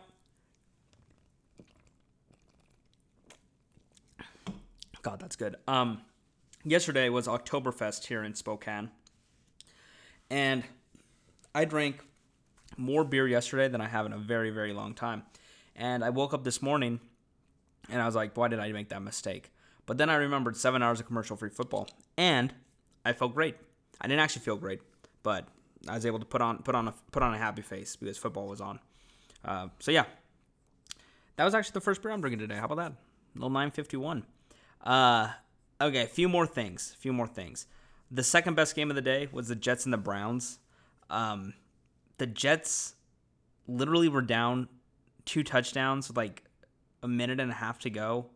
God, 5.02 5.18
that's 5.18 5.34
good. 5.34 5.56
Um, 5.66 6.02
yesterday 6.64 7.08
was 7.08 7.26
Oktoberfest 7.26 8.06
here 8.06 8.22
in 8.22 8.32
Spokane, 8.32 8.92
and 10.30 10.62
I 11.52 11.64
drank 11.64 12.04
more 12.76 13.02
beer 13.02 13.26
yesterday 13.26 13.66
than 13.66 13.80
I 13.80 13.88
have 13.88 14.06
in 14.06 14.12
a 14.12 14.18
very, 14.18 14.50
very 14.50 14.72
long 14.72 14.94
time. 14.94 15.24
And 15.74 16.04
I 16.04 16.10
woke 16.10 16.32
up 16.32 16.44
this 16.44 16.62
morning 16.62 17.00
and 17.90 18.00
I 18.00 18.06
was 18.06 18.14
like, 18.14 18.36
why 18.36 18.48
did 18.48 18.58
I 18.58 18.70
make 18.72 18.88
that 18.90 19.02
mistake? 19.02 19.52
But 19.86 19.98
then 19.98 20.10
I 20.10 20.14
remembered 20.14 20.56
seven 20.56 20.82
hours 20.82 21.00
of 21.00 21.06
commercial 21.06 21.36
free 21.36 21.50
football, 21.50 21.88
and 22.16 22.52
I 23.04 23.12
felt 23.12 23.34
great. 23.34 23.56
I 24.00 24.06
didn't 24.06 24.20
actually 24.20 24.42
feel 24.42 24.56
great, 24.56 24.80
but 25.22 25.46
I 25.88 25.94
was 25.94 26.06
able 26.06 26.18
to 26.18 26.24
put 26.24 26.40
on 26.40 26.58
put 26.58 26.74
on 26.74 26.88
a 26.88 26.94
put 27.10 27.22
on 27.22 27.34
a 27.34 27.38
happy 27.38 27.62
face 27.62 27.96
because 27.96 28.18
football 28.18 28.46
was 28.48 28.60
on. 28.60 28.78
Uh, 29.44 29.68
so 29.80 29.90
yeah, 29.90 30.04
that 31.36 31.44
was 31.44 31.54
actually 31.54 31.74
the 31.74 31.80
first 31.80 32.02
beer 32.02 32.12
I'm 32.12 32.20
drinking 32.20 32.40
today. 32.40 32.56
How 32.56 32.66
about 32.66 32.76
that? 32.76 32.92
Little 33.34 33.50
951. 33.50 34.24
Uh, 34.82 35.30
okay, 35.80 36.02
a 36.02 36.06
few 36.06 36.28
more 36.28 36.46
things. 36.46 36.92
A 36.94 36.98
few 36.98 37.12
more 37.12 37.26
things. 37.26 37.66
The 38.10 38.22
second 38.22 38.54
best 38.54 38.76
game 38.76 38.90
of 38.90 38.96
the 38.96 39.02
day 39.02 39.28
was 39.32 39.48
the 39.48 39.56
Jets 39.56 39.84
and 39.84 39.92
the 39.92 39.98
Browns. 39.98 40.58
Um, 41.08 41.54
the 42.18 42.26
Jets 42.26 42.94
literally 43.66 44.08
were 44.08 44.22
down 44.22 44.68
two 45.24 45.42
touchdowns 45.42 46.08
with 46.08 46.16
like 46.16 46.44
a 47.02 47.08
minute 47.08 47.40
and 47.40 47.50
a 47.50 47.54
half 47.54 47.78
to 47.80 47.90
go. 47.90 48.26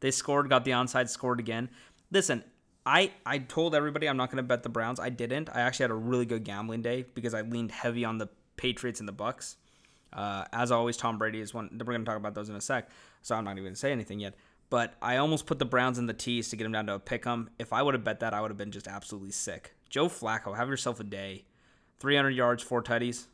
They 0.00 0.10
scored, 0.10 0.48
got 0.48 0.64
the 0.64 0.72
onside, 0.72 1.08
scored 1.08 1.40
again. 1.40 1.68
Listen, 2.10 2.44
I 2.86 3.12
I 3.26 3.38
told 3.38 3.74
everybody 3.74 4.08
I'm 4.08 4.16
not 4.16 4.30
going 4.30 4.38
to 4.38 4.42
bet 4.42 4.62
the 4.62 4.68
Browns. 4.68 4.98
I 4.98 5.10
didn't. 5.10 5.50
I 5.52 5.60
actually 5.60 5.84
had 5.84 5.90
a 5.90 5.94
really 5.94 6.26
good 6.26 6.44
gambling 6.44 6.82
day 6.82 7.04
because 7.14 7.34
I 7.34 7.42
leaned 7.42 7.72
heavy 7.72 8.04
on 8.04 8.18
the 8.18 8.28
Patriots 8.56 9.00
and 9.00 9.08
the 9.08 9.12
Bucks. 9.12 9.56
Uh, 10.12 10.44
as 10.52 10.72
always, 10.72 10.96
Tom 10.96 11.18
Brady 11.18 11.40
is 11.40 11.54
one. 11.54 11.68
We're 11.72 11.84
going 11.84 12.00
to 12.00 12.04
talk 12.04 12.16
about 12.16 12.34
those 12.34 12.48
in 12.48 12.56
a 12.56 12.60
sec, 12.60 12.88
so 13.22 13.34
I'm 13.36 13.44
not 13.44 13.52
even 13.52 13.64
going 13.64 13.74
to 13.74 13.80
say 13.80 13.92
anything 13.92 14.18
yet. 14.18 14.34
But 14.70 14.94
I 15.02 15.16
almost 15.18 15.46
put 15.46 15.58
the 15.58 15.64
Browns 15.64 15.98
in 15.98 16.06
the 16.06 16.14
tees 16.14 16.48
to 16.50 16.56
get 16.56 16.64
them 16.64 16.72
down 16.72 16.86
to 16.86 16.94
a 16.94 16.98
pick 16.98 17.26
'em. 17.26 17.50
If 17.58 17.72
I 17.72 17.82
would 17.82 17.94
have 17.94 18.04
bet 18.04 18.20
that, 18.20 18.34
I 18.34 18.40
would 18.40 18.50
have 18.50 18.58
been 18.58 18.70
just 18.70 18.88
absolutely 18.88 19.32
sick. 19.32 19.74
Joe 19.88 20.08
Flacco, 20.08 20.56
have 20.56 20.68
yourself 20.68 21.00
a 21.00 21.04
day. 21.04 21.44
300 21.98 22.30
yards, 22.30 22.62
four 22.62 22.82
tutties. 22.82 23.26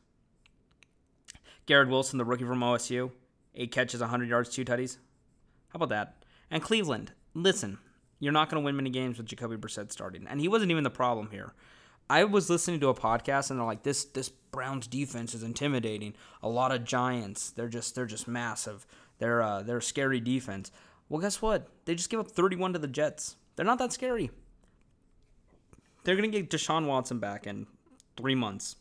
Garrett 1.67 1.89
Wilson, 1.89 2.19
the 2.19 2.25
rookie 2.25 2.45
from 2.45 2.61
OSU, 2.61 3.11
eight 3.57 3.73
catches, 3.73 4.01
100 4.01 4.29
yards, 4.29 4.51
two 4.51 4.65
tutties. 4.65 4.99
How 5.69 5.77
about 5.77 5.89
that? 5.91 6.25
And 6.51 6.63
Cleveland, 6.63 7.13
listen, 7.35 7.79
you're 8.21 8.33
not 8.33 8.49
going 8.49 8.63
to 8.63 8.65
win 8.65 8.77
many 8.77 8.91
games 8.91 9.19
with 9.19 9.27
Jacoby 9.27 9.57
Brissett 9.57 9.93
starting, 9.93 10.27
and 10.29 10.41
he 10.41 10.49
wasn't 10.49 10.71
even 10.71 10.85
the 10.85 10.91
problem 10.91 11.31
here. 11.31 11.53
I 12.09 12.25
was 12.25 12.49
listening 12.49 12.81
to 12.81 12.89
a 12.89 12.95
podcast 12.95 13.51
and 13.51 13.59
they're 13.59 13.67
like, 13.67 13.83
this 13.83 14.05
this 14.05 14.29
Browns 14.29 14.87
defense 14.87 15.35
is 15.35 15.43
intimidating. 15.43 16.15
A 16.43 16.49
lot 16.49 16.73
of 16.73 16.85
giants. 16.85 17.51
They're 17.51 17.69
just 17.69 17.95
they're 17.95 18.07
just 18.07 18.29
massive. 18.29 18.87
They're 19.19 19.43
uh, 19.43 19.63
they're 19.63 19.81
scary 19.81 20.21
defense. 20.21 20.71
Well, 21.09 21.21
guess 21.21 21.43
what? 21.43 21.69
They 21.85 21.95
just 21.95 22.11
gave 22.11 22.21
up 22.21 22.31
31 22.31 22.75
to 22.75 22.79
the 22.79 22.87
Jets. 22.87 23.37
They're 23.57 23.67
not 23.67 23.79
that 23.79 23.93
scary. 23.93 24.31
They're 26.05 26.17
gonna 26.17 26.29
get 26.29 26.51
Deshaun 26.51 26.87
Watson 26.87 27.19
back 27.19 27.47
in 27.47 27.67
three 28.17 28.35
months. 28.37 28.77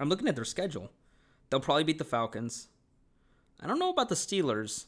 I'm 0.00 0.08
looking 0.08 0.28
at 0.28 0.34
their 0.34 0.44
schedule. 0.44 0.90
They'll 1.50 1.60
probably 1.60 1.84
beat 1.84 1.98
the 1.98 2.04
Falcons. 2.04 2.68
I 3.62 3.66
don't 3.66 3.78
know 3.78 3.90
about 3.90 4.08
the 4.08 4.14
Steelers. 4.14 4.86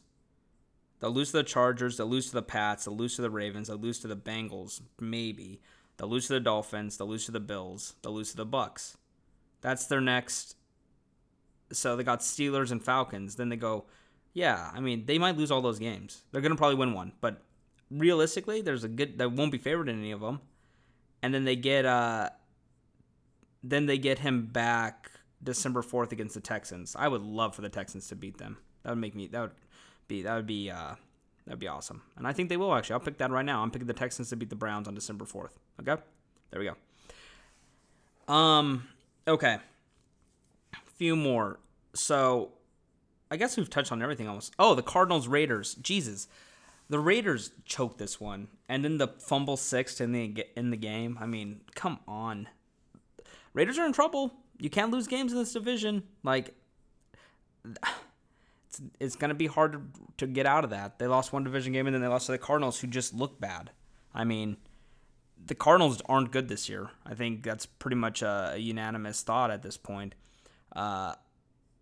They'll 1.01 1.13
lose 1.13 1.31
to 1.31 1.39
the 1.39 1.45
Chargers. 1.45 1.97
They'll 1.97 2.07
lose 2.07 2.29
to 2.29 2.35
the 2.35 2.43
Pats. 2.43 2.85
They'll 2.85 2.97
lose 2.97 3.17
to 3.17 3.23
the 3.23 3.31
Ravens. 3.31 3.69
They'll 3.69 3.77
lose 3.77 4.01
to 4.01 4.09
the 4.09 4.17
Bengals. 4.17 4.81
Maybe. 4.99 5.61
They'll 5.97 6.09
lose 6.09 6.27
to 6.27 6.33
the 6.33 6.41
Dolphins. 6.41 6.97
They'll 6.97 7.09
lose 7.09 7.27
to 7.27 7.33
the 7.33 7.41
Bills. 7.41 7.95
They'll 8.03 8.15
lose 8.15 8.31
to 8.33 8.37
the 8.37 8.47
Bucks. 8.47 8.97
That's 9.61 9.87
their 9.87 10.01
next. 10.01 10.57
So 11.73 11.97
they 11.97 12.05
got 12.05 12.21
Steelers 12.21 12.73
and 12.73 12.83
Falcons. 12.83 13.37
Then 13.37 13.49
they 13.49 13.57
go, 13.57 13.85
yeah. 14.33 14.71
I 14.75 14.81
mean, 14.81 15.07
they 15.07 15.19
might 15.19 15.37
lose 15.37 15.51
all 15.51 15.63
those 15.63 15.79
games. 15.79 16.23
They're 16.33 16.43
gonna 16.43 16.57
probably 16.57 16.77
win 16.77 16.93
one, 16.93 17.13
but 17.21 17.43
realistically, 17.91 18.61
there's 18.61 18.85
a 18.85 18.89
good. 18.89 19.19
They 19.19 19.27
won't 19.27 19.53
be 19.53 19.59
favored 19.59 19.89
in 19.89 19.99
any 19.99 20.11
of 20.11 20.21
them. 20.21 20.41
And 21.23 21.33
then 21.33 21.45
they 21.45 21.57
get. 21.57 21.87
uh 21.87 22.31
Then 23.63 23.87
they 23.87 23.99
get 23.99 24.19
him 24.19 24.47
back 24.47 25.11
December 25.45 25.83
fourth 25.83 26.11
against 26.11 26.35
the 26.35 26.41
Texans. 26.41 26.97
I 26.99 27.07
would 27.07 27.23
love 27.23 27.55
for 27.55 27.63
the 27.63 27.69
Texans 27.69 28.09
to 28.09 28.17
beat 28.17 28.39
them. 28.39 28.59
That 28.83 28.91
would 28.91 28.99
make 28.99 29.15
me. 29.15 29.29
That 29.29 29.41
would 29.43 29.51
be. 30.09 30.23
That 30.23 30.35
would 30.35 30.47
be. 30.47 30.71
uh 30.71 30.95
That'd 31.47 31.61
be 31.61 31.69
awesome. 31.69 32.03
And 32.17 32.27
I 32.27 32.33
think 32.33 32.49
they 32.49 32.57
will 32.57 32.75
actually. 32.75 32.95
I'll 32.95 33.01
pick 33.01 33.19
that 33.19 33.31
right 33.31 33.45
now. 33.45 33.63
I'm 33.63 33.71
picking 33.71 33.87
the 33.87 33.93
Texans 33.93 34.31
to 34.31 34.37
beat 34.37 34.49
the 34.49 34.57
Browns 34.57 34.89
on 34.89 34.95
December 34.95 35.27
4th. 35.27 35.51
Okay? 35.81 36.01
There 36.51 36.61
we 36.61 36.71
go. 38.27 38.33
Um 38.33 38.89
okay. 39.29 39.59
Few 40.97 41.17
more. 41.17 41.59
So 41.95 42.53
I 43.31 43.37
guess 43.37 43.57
we've 43.57 43.69
touched 43.69 43.93
on 43.93 44.03
everything 44.03 44.29
almost. 44.29 44.55
Oh, 44.59 44.75
the 44.75 44.83
Cardinals 44.83 45.29
Raiders. 45.29 45.75
Jesus. 45.75 46.29
The 46.89 46.99
Raiders 46.99 47.51
choked 47.65 47.99
this 47.99 48.21
one. 48.21 48.49
And 48.69 48.85
then 48.85 48.97
the 48.99 49.09
fumble 49.09 49.59
sixth 49.59 50.01
in 50.01 50.13
the 50.13 50.47
in 50.57 50.71
the 50.71 50.77
game. 50.79 51.19
I 51.21 51.27
mean, 51.27 51.61
come 51.75 51.99
on. 52.09 52.49
Raiders 53.53 53.79
are 53.79 53.87
in 53.87 53.93
trouble. 53.93 54.33
You 54.59 54.71
can't 54.71 54.91
lose 54.91 55.07
games 55.07 55.33
in 55.33 55.39
this 55.39 55.53
division. 55.53 56.05
Like 56.23 56.55
it's, 58.69 58.81
it's 59.01 59.17
going 59.17 59.31
to 59.31 59.35
be 59.35 59.47
hard 59.47 59.73
to, 59.73 59.81
to 60.19 60.27
get 60.27 60.47
out 60.47 60.65
of 60.65 60.71
that. 60.71 60.99
They 60.99 61.07
lost 61.07 61.33
one 61.33 61.45
division 61.45 61.73
game 61.73 61.87
and 61.87 61.95
then 61.95 62.03
they 62.03 62.09
lost 62.09 62.27
to 62.27 62.33
the 62.33 62.39
Cardinals, 62.39 62.81
who 62.81 62.87
just 62.87 63.15
look 63.15 63.41
bad. 63.41 63.71
I 64.15 64.25
mean, 64.25 64.57
the 65.45 65.55
Cardinals 65.55 66.01
aren't 66.07 66.31
good 66.31 66.49
this 66.49 66.69
year. 66.69 66.91
I 67.05 67.15
think 67.15 67.43
that's 67.43 67.67
pretty 67.67 67.97
much 67.97 68.23
a, 68.23 68.53
a 68.55 68.59
unanimous 68.59 69.23
thought 69.23 69.51
at 69.51 69.63
this 69.63 69.77
point. 69.77 70.15
Uh, 70.75 71.15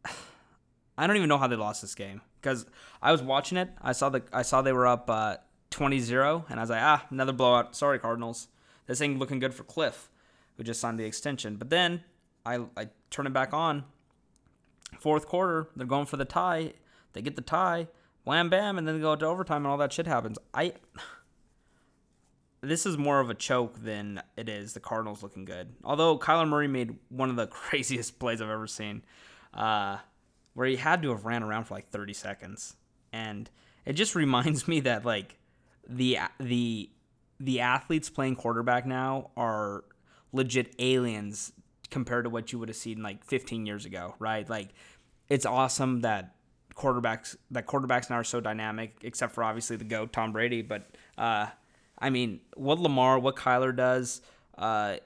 I 0.98 1.06
don't 1.06 1.16
even 1.16 1.28
know 1.28 1.38
how 1.38 1.46
they 1.46 1.56
lost 1.56 1.82
this 1.82 1.94
game 1.94 2.20
because 2.40 2.66
I 3.00 3.12
was 3.12 3.22
watching 3.22 3.58
it. 3.58 3.70
I 3.80 3.92
saw 3.92 4.08
the 4.10 4.22
I 4.32 4.42
saw 4.42 4.62
they 4.62 4.72
were 4.72 4.86
up 4.86 5.08
uh, 5.08 5.36
20-0 5.70 6.44
and 6.48 6.60
I 6.60 6.62
was 6.62 6.70
like, 6.70 6.82
ah, 6.82 7.06
another 7.10 7.32
blowout. 7.32 7.74
Sorry, 7.74 7.98
Cardinals. 7.98 8.48
This 8.86 9.00
ain't 9.00 9.18
looking 9.18 9.38
good 9.38 9.54
for 9.54 9.64
Kliff, 9.64 10.08
who 10.56 10.64
just 10.64 10.80
signed 10.80 10.98
the 10.98 11.04
extension. 11.04 11.56
But 11.56 11.70
then 11.70 12.02
I 12.44 12.60
I 12.76 12.88
turn 13.10 13.26
it 13.26 13.32
back 13.32 13.52
on. 13.52 13.84
Fourth 14.98 15.26
quarter, 15.26 15.68
they're 15.74 15.86
going 15.86 16.06
for 16.06 16.16
the 16.16 16.24
tie. 16.24 16.74
They 17.12 17.22
get 17.22 17.36
the 17.36 17.42
tie, 17.42 17.88
wham 18.24 18.50
bam, 18.50 18.78
and 18.78 18.86
then 18.86 18.96
they 18.96 19.00
go 19.00 19.16
to 19.16 19.26
overtime 19.26 19.58
and 19.58 19.66
all 19.66 19.78
that 19.78 19.92
shit 19.92 20.06
happens. 20.06 20.38
I 20.54 20.74
this 22.60 22.86
is 22.86 22.96
more 22.96 23.20
of 23.20 23.28
a 23.28 23.34
choke 23.34 23.82
than 23.82 24.22
it 24.36 24.48
is 24.48 24.72
the 24.72 24.80
Cardinals 24.80 25.22
looking 25.22 25.44
good. 25.44 25.74
Although 25.84 26.18
Kyler 26.18 26.48
Murray 26.48 26.68
made 26.68 26.96
one 27.08 27.28
of 27.28 27.36
the 27.36 27.46
craziest 27.48 28.18
plays 28.18 28.40
I've 28.40 28.48
ever 28.48 28.66
seen, 28.66 29.02
uh, 29.52 29.98
where 30.54 30.66
he 30.66 30.76
had 30.76 31.02
to 31.02 31.10
have 31.10 31.24
ran 31.24 31.42
around 31.42 31.64
for 31.64 31.74
like 31.74 31.90
30 31.90 32.12
seconds, 32.14 32.76
and 33.12 33.50
it 33.84 33.94
just 33.94 34.14
reminds 34.14 34.68
me 34.68 34.80
that 34.80 35.04
like 35.04 35.38
the 35.88 36.18
the 36.38 36.90
the 37.40 37.60
athletes 37.60 38.08
playing 38.08 38.36
quarterback 38.36 38.86
now 38.86 39.30
are 39.36 39.84
legit 40.32 40.74
aliens 40.78 41.52
compared 41.92 42.24
to 42.24 42.30
what 42.30 42.52
you 42.52 42.58
would 42.58 42.68
have 42.68 42.76
seen 42.76 43.02
like 43.02 43.24
15 43.24 43.66
years 43.66 43.84
ago, 43.84 44.14
right? 44.18 44.48
Like 44.48 44.70
it's 45.28 45.46
awesome 45.46 46.00
that 46.00 46.34
quarterbacks 46.74 47.36
that 47.52 47.66
quarterbacks 47.66 48.10
now 48.10 48.16
are 48.16 48.24
so 48.24 48.40
dynamic, 48.40 48.96
except 49.02 49.32
for 49.34 49.44
obviously 49.44 49.76
the 49.76 49.84
goat 49.84 50.12
Tom 50.12 50.32
Brady. 50.32 50.62
But 50.62 50.86
uh, 51.16 51.46
I 51.98 52.10
mean, 52.10 52.40
what 52.56 52.80
Lamar, 52.80 53.18
what 53.18 53.36
Kyler 53.36 53.76
does, 53.76 54.22
uh, 54.58 54.96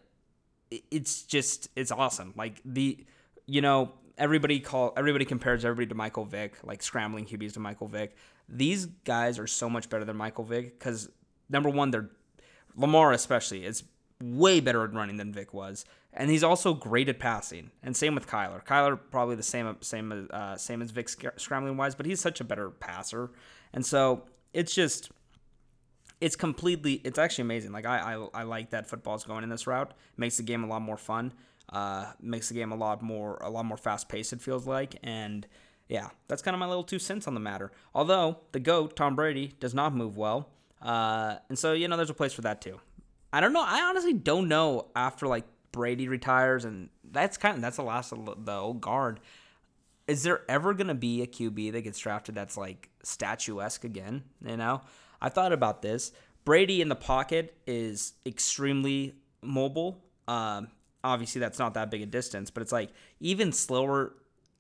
it's 0.71 1.23
just 1.23 1.69
it's 1.77 1.93
awesome. 1.93 2.33
Like 2.37 2.63
the 2.65 3.05
you 3.47 3.61
know 3.61 3.93
everybody 4.17 4.61
call 4.61 4.95
everybody 4.97 5.25
compares 5.25 5.65
everybody 5.65 5.89
to 5.89 5.95
Michael 5.95 6.25
Vick, 6.25 6.55
like 6.65 6.83
scrambling 6.83 7.27
QBs 7.27 7.53
to 7.55 7.61
Michael 7.61 7.89
Vick. 7.89 8.17
These 8.49 8.87
guys 8.87 9.39
are 9.39 9.47
so 9.47 9.69
much 9.69 9.91
better 9.91 10.05
than 10.05 10.17
Michael 10.17 10.45
Vick 10.45 10.79
because 10.79 11.11
number 11.51 11.69
one, 11.69 11.91
they're 11.91 12.11
Lamar 12.77 13.13
especially 13.13 13.65
is 13.65 13.83
way 14.21 14.61
better 14.61 14.85
at 14.85 14.93
running 14.93 15.17
than 15.17 15.33
Vick 15.33 15.53
was, 15.53 15.85
and 16.17 16.31
he's 16.31 16.43
also 16.43 16.75
great 16.75 17.09
at 17.09 17.19
passing. 17.19 17.71
And 17.83 17.97
same 17.97 18.15
with 18.15 18.27
Kyler. 18.27 18.65
Kyler 18.65 18.99
probably 19.11 19.37
the 19.37 19.43
same 19.43 19.77
same 19.81 20.29
uh, 20.31 20.57
same 20.57 20.83
as 20.83 20.91
Vick 20.91 21.09
scrambling 21.09 21.77
wise, 21.77 21.95
but 21.95 22.07
he's 22.07 22.21
such 22.21 22.41
a 22.41 22.45
better 22.45 22.71
passer. 22.71 23.31
And 23.73 23.85
so 23.85 24.25
it's 24.53 24.75
just 24.75 25.11
it's 26.21 26.37
completely 26.37 26.95
it's 27.05 27.19
actually 27.19 27.43
amazing. 27.43 27.73
Like 27.73 27.87
I 27.87 28.15
I, 28.15 28.41
I 28.41 28.43
like 28.45 28.71
that 28.71 28.89
football's 28.89 29.25
going 29.25 29.45
in 29.45 29.51
this 29.51 29.67
route. 29.67 29.93
Makes 30.17 30.39
the 30.39 30.43
game 30.43 30.65
a 30.65 30.67
lot 30.67 30.83
more 30.83 30.97
fun. 30.97 31.33
Uh, 31.69 32.13
makes 32.21 32.49
the 32.49 32.55
game 32.55 32.73
a 32.73 32.77
lot 32.77 33.03
more 33.03 33.39
a 33.43 33.51
lot 33.51 33.65
more 33.65 33.77
fast 33.77 34.09
paced. 34.09 34.33
It 34.33 34.43
feels 34.43 34.67
like 34.67 34.97
and. 35.03 35.47
Yeah, 35.89 36.09
that's 36.27 36.43
kind 36.43 36.53
of 36.53 36.59
my 36.59 36.67
little 36.67 36.83
two 36.83 36.99
cents 36.99 37.29
on 37.29 37.35
the 37.35 37.39
matter. 37.39 37.71
Although 37.95 38.41
the 38.51 38.59
GOAT, 38.59 38.97
Tom 38.97 39.15
Brady, 39.15 39.53
does 39.61 39.73
not 39.73 39.95
move 39.95 40.17
well. 40.17 40.49
Uh, 40.83 41.37
and 41.49 41.57
so, 41.57 41.75
you 41.75 41.87
know, 41.87 41.97
there's 41.97 42.11
a 42.11 42.15
place 42.15 42.33
for 42.33 42.43
that 42.43 42.61
too. 42.61 42.81
I 43.33 43.41
don't 43.41 43.53
know. 43.53 43.63
I 43.65 43.83
honestly 43.83 44.13
don't 44.13 44.49
know 44.49 44.89
after 44.97 45.29
like 45.29 45.45
Brady 45.77 46.09
retires, 46.09 46.65
and 46.65 46.89
that's 47.05 47.37
kind 47.37 47.55
of 47.55 47.61
that's 47.61 47.77
the 47.77 47.83
last 47.83 48.11
of 48.11 48.47
the 48.47 48.53
old 48.53 48.81
guard. 48.81 49.21
Is 50.09 50.23
there 50.23 50.41
ever 50.49 50.73
gonna 50.73 50.95
be 50.95 51.21
a 51.21 51.27
QB 51.27 51.73
that 51.73 51.83
gets 51.83 51.99
drafted 51.99 52.35
that's 52.35 52.57
like 52.57 52.89
statuesque 53.03 53.85
again? 53.85 54.25
You 54.43 54.57
know, 54.57 54.81
I 55.21 55.29
thought 55.29 55.53
about 55.53 55.83
this. 55.83 56.13
Brady 56.47 56.81
in 56.81 56.89
the 56.89 56.97
pocket 56.97 57.59
is 57.67 58.15
extremely 58.25 59.17
mobile. 59.43 60.03
Um, 60.27 60.69
obviously, 61.05 61.41
that's 61.41 61.59
not 61.59 61.75
that 61.75 61.91
big 61.91 62.01
a 62.01 62.07
distance, 62.07 62.51
but 62.51 62.63
it's 62.63 62.73
like 62.73 62.89
even 63.21 63.53
slower, 63.53 64.15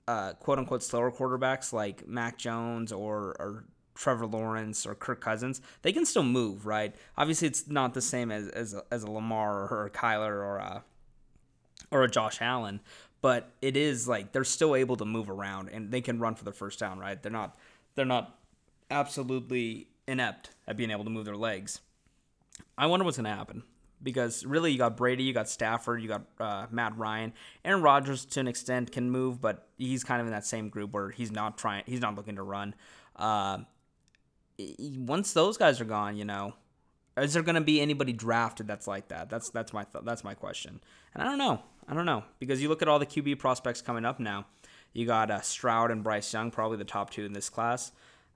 uh, 0.06 0.34
quote 0.34 0.58
unquote, 0.58 0.82
slower 0.82 1.10
quarterbacks 1.10 1.72
like 1.72 2.06
Mac 2.06 2.36
Jones 2.36 2.92
or, 2.92 3.36
or 3.38 3.64
Trevor 3.94 4.26
Lawrence 4.26 4.86
or 4.86 4.94
Kirk 4.94 5.22
Cousins, 5.22 5.62
they 5.80 5.92
can 5.92 6.04
still 6.04 6.22
move, 6.22 6.66
right? 6.66 6.94
Obviously, 7.16 7.48
it's 7.48 7.66
not 7.66 7.94
the 7.94 8.02
same 8.02 8.30
as 8.30 8.48
as, 8.48 8.74
as 8.90 9.02
a 9.02 9.10
Lamar 9.10 9.68
or 9.68 9.86
a 9.86 9.90
Kyler 9.90 10.34
or 10.34 10.58
a 10.58 10.84
or 11.96 12.04
a 12.04 12.10
Josh 12.10 12.42
Allen, 12.42 12.80
but 13.22 13.52
it 13.62 13.76
is 13.76 14.06
like 14.06 14.32
they're 14.32 14.44
still 14.44 14.76
able 14.76 14.96
to 14.96 15.04
move 15.04 15.30
around 15.30 15.70
and 15.70 15.90
they 15.90 16.00
can 16.00 16.18
run 16.18 16.34
for 16.34 16.44
the 16.44 16.52
first 16.52 16.78
down, 16.78 16.98
right? 16.98 17.20
They're 17.20 17.32
not 17.32 17.56
they're 17.94 18.04
not 18.04 18.38
absolutely 18.90 19.88
inept 20.06 20.50
at 20.68 20.76
being 20.76 20.90
able 20.90 21.04
to 21.04 21.10
move 21.10 21.24
their 21.24 21.36
legs. 21.36 21.80
I 22.76 22.86
wonder 22.86 23.04
what's 23.04 23.16
going 23.16 23.24
to 23.24 23.30
happen 23.30 23.62
because 24.02 24.44
really 24.44 24.72
you 24.72 24.78
got 24.78 24.96
Brady, 24.96 25.24
you 25.24 25.32
got 25.32 25.48
Stafford, 25.48 26.02
you 26.02 26.08
got 26.08 26.22
uh, 26.38 26.66
Matt 26.70 26.96
Ryan, 26.96 27.32
Aaron 27.64 27.82
Rodgers 27.82 28.24
to 28.26 28.40
an 28.40 28.48
extent 28.48 28.92
can 28.92 29.10
move, 29.10 29.40
but 29.40 29.66
he's 29.78 30.04
kind 30.04 30.20
of 30.20 30.26
in 30.26 30.32
that 30.32 30.46
same 30.46 30.68
group 30.68 30.92
where 30.92 31.10
he's 31.10 31.32
not 31.32 31.56
trying, 31.56 31.82
he's 31.86 32.00
not 32.00 32.14
looking 32.14 32.36
to 32.36 32.42
run. 32.42 32.74
Uh, 33.16 33.58
once 34.78 35.32
those 35.32 35.56
guys 35.56 35.80
are 35.80 35.86
gone, 35.86 36.16
you 36.16 36.24
know, 36.24 36.54
is 37.16 37.32
there 37.32 37.42
going 37.42 37.54
to 37.54 37.60
be 37.60 37.80
anybody 37.80 38.12
drafted 38.12 38.66
that's 38.66 38.86
like 38.86 39.08
that? 39.08 39.30
That's 39.30 39.50
that's 39.50 39.72
my 39.72 39.84
th- 39.84 40.04
that's 40.04 40.24
my 40.24 40.34
question. 40.34 40.80
And 41.14 41.22
I 41.22 41.26
don't 41.26 41.38
know. 41.38 41.62
I 41.88 41.94
don't 41.94 42.06
know 42.06 42.24
because 42.38 42.60
you 42.60 42.68
look 42.68 42.82
at 42.82 42.88
all 42.88 42.98
the 42.98 43.06
QB 43.06 43.38
prospects 43.38 43.80
coming 43.80 44.04
up 44.04 44.20
now. 44.20 44.46
You 44.92 45.06
got 45.06 45.30
uh, 45.30 45.40
Stroud 45.40 45.90
and 45.90 46.02
Bryce 46.02 46.32
Young, 46.32 46.50
probably 46.50 46.78
the 46.78 46.84
top 46.84 47.10
two 47.10 47.24
in 47.24 47.32
this 47.32 47.48
class. 47.48 47.92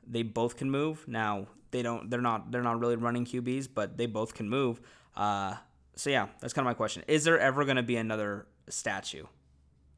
They 0.07 0.23
both 0.23 0.57
can 0.57 0.71
move. 0.71 1.07
Now 1.09 1.47
they 1.71 1.83
don't. 1.83 2.11
They're 2.11 2.21
not. 2.21 2.51
They're 2.51 2.63
not 2.63 2.81
really 2.81 2.97
running 2.97 3.25
QBs, 3.25 3.69
but 3.75 3.97
they 3.97 4.07
both 4.07 4.35
can 4.35 4.49
move. 4.49 4.81
Uh, 5.17 5.55
so 5.97 6.11
yeah, 6.11 6.29
that's 6.41 6.53
kind 6.53 6.67
of 6.67 6.71
my 6.71 6.75
question. 6.75 7.03
Is 7.07 7.25
there 7.25 7.39
ever 7.39 7.65
going 7.65 7.77
to 7.77 7.83
be 7.83 7.97
another 7.97 8.47
statue, 8.69 9.25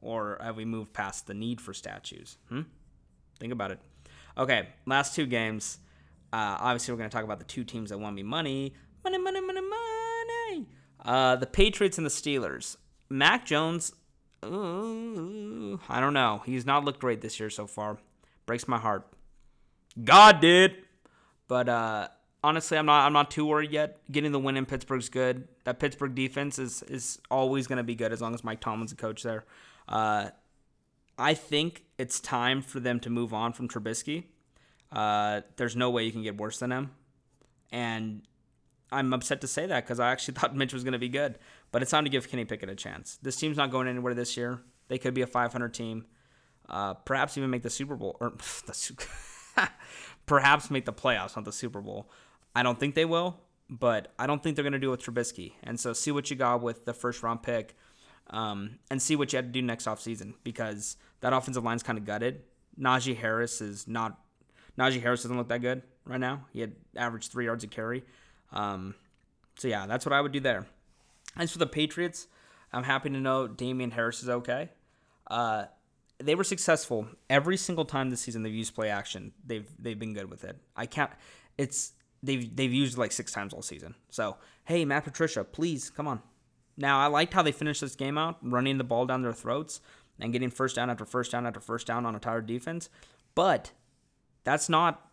or 0.01 0.39
have 0.41 0.57
we 0.57 0.65
moved 0.65 0.93
past 0.93 1.27
the 1.27 1.35
need 1.35 1.61
for 1.61 1.73
statues? 1.73 2.39
Hmm? 2.49 2.63
Think 3.39 3.53
about 3.53 3.71
it. 3.71 3.79
Okay, 4.37 4.69
last 4.87 5.15
two 5.15 5.27
games. 5.27 5.79
Uh, 6.33 6.57
obviously, 6.61 6.93
we're 6.93 6.99
going 6.99 7.11
to 7.11 7.15
talk 7.15 7.25
about 7.25 7.39
the 7.39 7.45
two 7.45 7.65
teams 7.65 7.91
that 7.91 7.99
won 7.99 8.15
me 8.15 8.23
money. 8.23 8.75
Money, 9.05 9.19
money, 9.19 9.41
money, 9.41 9.61
money. 9.61 10.67
Uh, 11.05 11.37
the 11.37 11.47
Patriots 11.47 11.99
and 11.99 12.07
the 12.07 12.11
Steelers. 12.11 12.77
Mac 13.11 13.45
Jones, 13.45 13.93
uh, 14.43 14.47
I 15.89 16.01
don't 16.01 16.15
know. 16.15 16.43
He's 16.47 16.65
not 16.65 16.85
looked 16.85 17.01
great 17.01 17.21
this 17.21 17.39
year 17.39 17.51
so 17.51 17.67
far. 17.67 17.99
Breaks 18.47 18.67
my 18.67 18.79
heart. 18.79 19.07
God 20.03 20.41
did. 20.41 20.77
But 21.49 21.69
uh, 21.69 22.09
honestly, 22.43 22.79
I'm 22.79 22.87
not. 22.87 23.05
I'm 23.05 23.13
not 23.13 23.31
too 23.31 23.45
worried 23.45 23.73
yet. 23.73 23.99
Getting 24.11 24.33
the 24.33 24.39
win 24.39 24.57
in 24.57 24.65
Pittsburgh's 24.65 25.09
good. 25.09 25.49
That 25.65 25.79
Pittsburgh 25.79 26.15
defense 26.15 26.59
is 26.59 26.83
is 26.85 27.21
always 27.31 27.67
going 27.67 27.77
to 27.77 27.83
be 27.83 27.95
good 27.95 28.13
as 28.13 28.21
long 28.21 28.35
as 28.35 28.43
Mike 28.43 28.61
Tomlin's 28.61 28.91
the 28.91 28.97
coach 28.97 29.23
there. 29.23 29.45
Uh, 29.89 30.31
I 31.19 31.35
think 31.35 31.85
it's 31.99 32.21
time 32.21 32.63
for 32.63 32.81
them 32.81 33.01
to 33.01 33.11
move 33.11 33.35
on 33.35 33.53
from 33.53 33.69
Trubisky. 33.69 34.25
Uh, 34.93 35.41
there's 35.57 35.75
no 35.75 35.91
way 35.91 36.05
you 36.05 36.13
can 36.13 36.23
get 36.23 36.37
worse 36.37 36.59
than 36.59 36.71
him. 36.71 36.91
And 37.73 38.23
I'm 38.93 39.13
upset 39.15 39.41
to 39.41 39.47
say 39.47 39.67
that 39.67 39.85
because 39.85 39.99
I 39.99 40.11
actually 40.13 40.35
thought 40.39 40.55
Mitch 40.55 40.73
was 40.73 40.85
going 40.85 40.93
to 40.93 40.99
be 40.99 41.09
good. 41.09 41.39
But 41.73 41.83
it's 41.83 41.91
time 41.91 42.05
to 42.05 42.11
give 42.11 42.29
Kenny 42.29 42.45
Pickett 42.45 42.69
a 42.69 42.75
chance. 42.75 43.19
This 43.23 43.37
team's 43.37 43.57
not 43.57 43.71
going 43.71 43.89
anywhere 43.89 44.15
this 44.15 44.37
year. 44.37 44.61
They 44.89 44.99
could 44.99 45.15
be 45.15 45.23
a 45.23 45.27
500 45.27 45.73
team, 45.73 46.05
uh, 46.69 46.95
perhaps 46.95 47.39
even 47.39 47.49
make 47.49 47.63
the 47.63 47.71
Super 47.71 47.97
Bowl 47.97 48.17
or 48.21 48.35
the, 48.67 49.09
perhaps 50.27 50.71
make 50.71 50.85
the 50.85 50.93
playoffs, 50.93 51.35
not 51.35 51.47
the 51.47 51.53
Super 51.53 51.81
Bowl. 51.81 52.11
I 52.55 52.63
don't 52.63 52.79
think 52.79 52.95
they 52.95 53.07
will, 53.07 53.41
but 53.71 54.13
I 54.19 54.27
don't 54.27 54.43
think 54.43 54.57
they're 54.57 54.63
going 54.63 54.75
to 54.75 54.79
do 54.79 54.93
it 54.93 54.99
with 54.99 55.03
Trubisky. 55.03 55.53
And 55.63 55.81
so 55.81 55.95
see 55.95 56.11
what 56.11 56.31
you 56.31 56.37
got 56.37 56.61
with 56.61 56.85
the 56.85 56.93
first 56.93 57.23
round 57.23 57.43
pick, 57.43 57.75
um, 58.29 58.79
and 58.91 59.01
see 59.01 59.17
what 59.17 59.33
you 59.33 59.39
had 59.39 59.47
to 59.47 59.53
do 59.53 59.63
next 59.63 59.87
offseason 59.87 60.35
because 60.45 60.97
that 61.21 61.33
offensive 61.33 61.65
line's 61.65 61.83
kind 61.83 61.99
of 61.99 62.05
gutted. 62.05 62.43
Najee 62.79 63.17
Harris 63.17 63.61
is 63.61 63.89
not 63.89 64.19
Najee 64.79 65.03
Harris 65.03 65.23
doesn't 65.23 65.37
look 65.37 65.49
that 65.49 65.61
good 65.61 65.83
right 66.05 66.21
now. 66.21 66.47
He 66.53 66.61
had 66.61 66.73
averaged 66.97 67.31
three 67.31 67.45
yards 67.45 67.65
a 67.65 67.67
carry. 67.67 68.05
Um, 68.53 68.95
so 69.57 69.69
yeah, 69.69 69.87
that's 69.87 70.07
what 70.07 70.13
I 70.13 70.21
would 70.21 70.33
do 70.33 70.41
there. 70.41 70.67
As 71.37 71.53
for 71.53 71.59
the 71.59 71.67
Patriots, 71.67 72.27
I'm 72.73 72.85
happy 72.85 73.11
to 73.11 73.19
know 73.19 73.47
Damien 73.47 73.91
Harris 73.91 74.23
is 74.23 74.29
okay. 74.29 74.71
Uh, 75.27 75.65
they 76.19 76.35
were 76.35 76.45
successful 76.45 77.09
every 77.29 77.57
single 77.57 77.85
time 77.85 78.11
this 78.11 78.21
season 78.21 78.43
they've 78.43 78.55
used 78.55 78.75
play 78.75 78.89
action. 78.89 79.33
They've 79.45 79.69
they've 79.79 79.99
been 79.99 80.15
good 80.15 80.31
with 80.31 80.45
it. 80.45 80.57
I 80.77 80.87
can't. 80.87 81.11
It's 81.59 81.93
they've 82.23 82.55
they've 82.55 82.73
used 82.73 82.97
like 82.97 83.13
six 83.13 83.33
times 83.33 83.53
all 83.53 83.63
season. 83.63 83.95
So 84.11 84.37
hey, 84.65 84.85
Matt 84.85 85.05
Patricia, 85.05 85.45
please 85.45 85.91
come 85.91 86.07
on. 86.07 86.23
Now 86.77 87.01
I 87.01 87.07
liked 87.07 87.35
how 87.35 87.43
they 87.43 87.53
finished 87.53 87.81
this 87.81 87.97
game 87.97 88.17
out, 88.17 88.39
running 88.43 88.79
the 88.79 88.85
ball 88.85 89.07
down 89.07 89.23
their 89.23 89.33
throats 89.33 89.81
and 90.21 90.33
getting 90.33 90.51
first 90.51 90.77
down 90.77 90.91
after 90.91 91.05
first 91.05 91.33
down 91.33 91.47
after 91.47 91.61
first 91.61 91.87
down 91.87 92.07
on 92.07 92.15
a 92.15 92.21
tired 92.21 92.47
defense. 92.47 92.89
But 93.35 93.73
that's 94.45 94.69
not. 94.69 95.09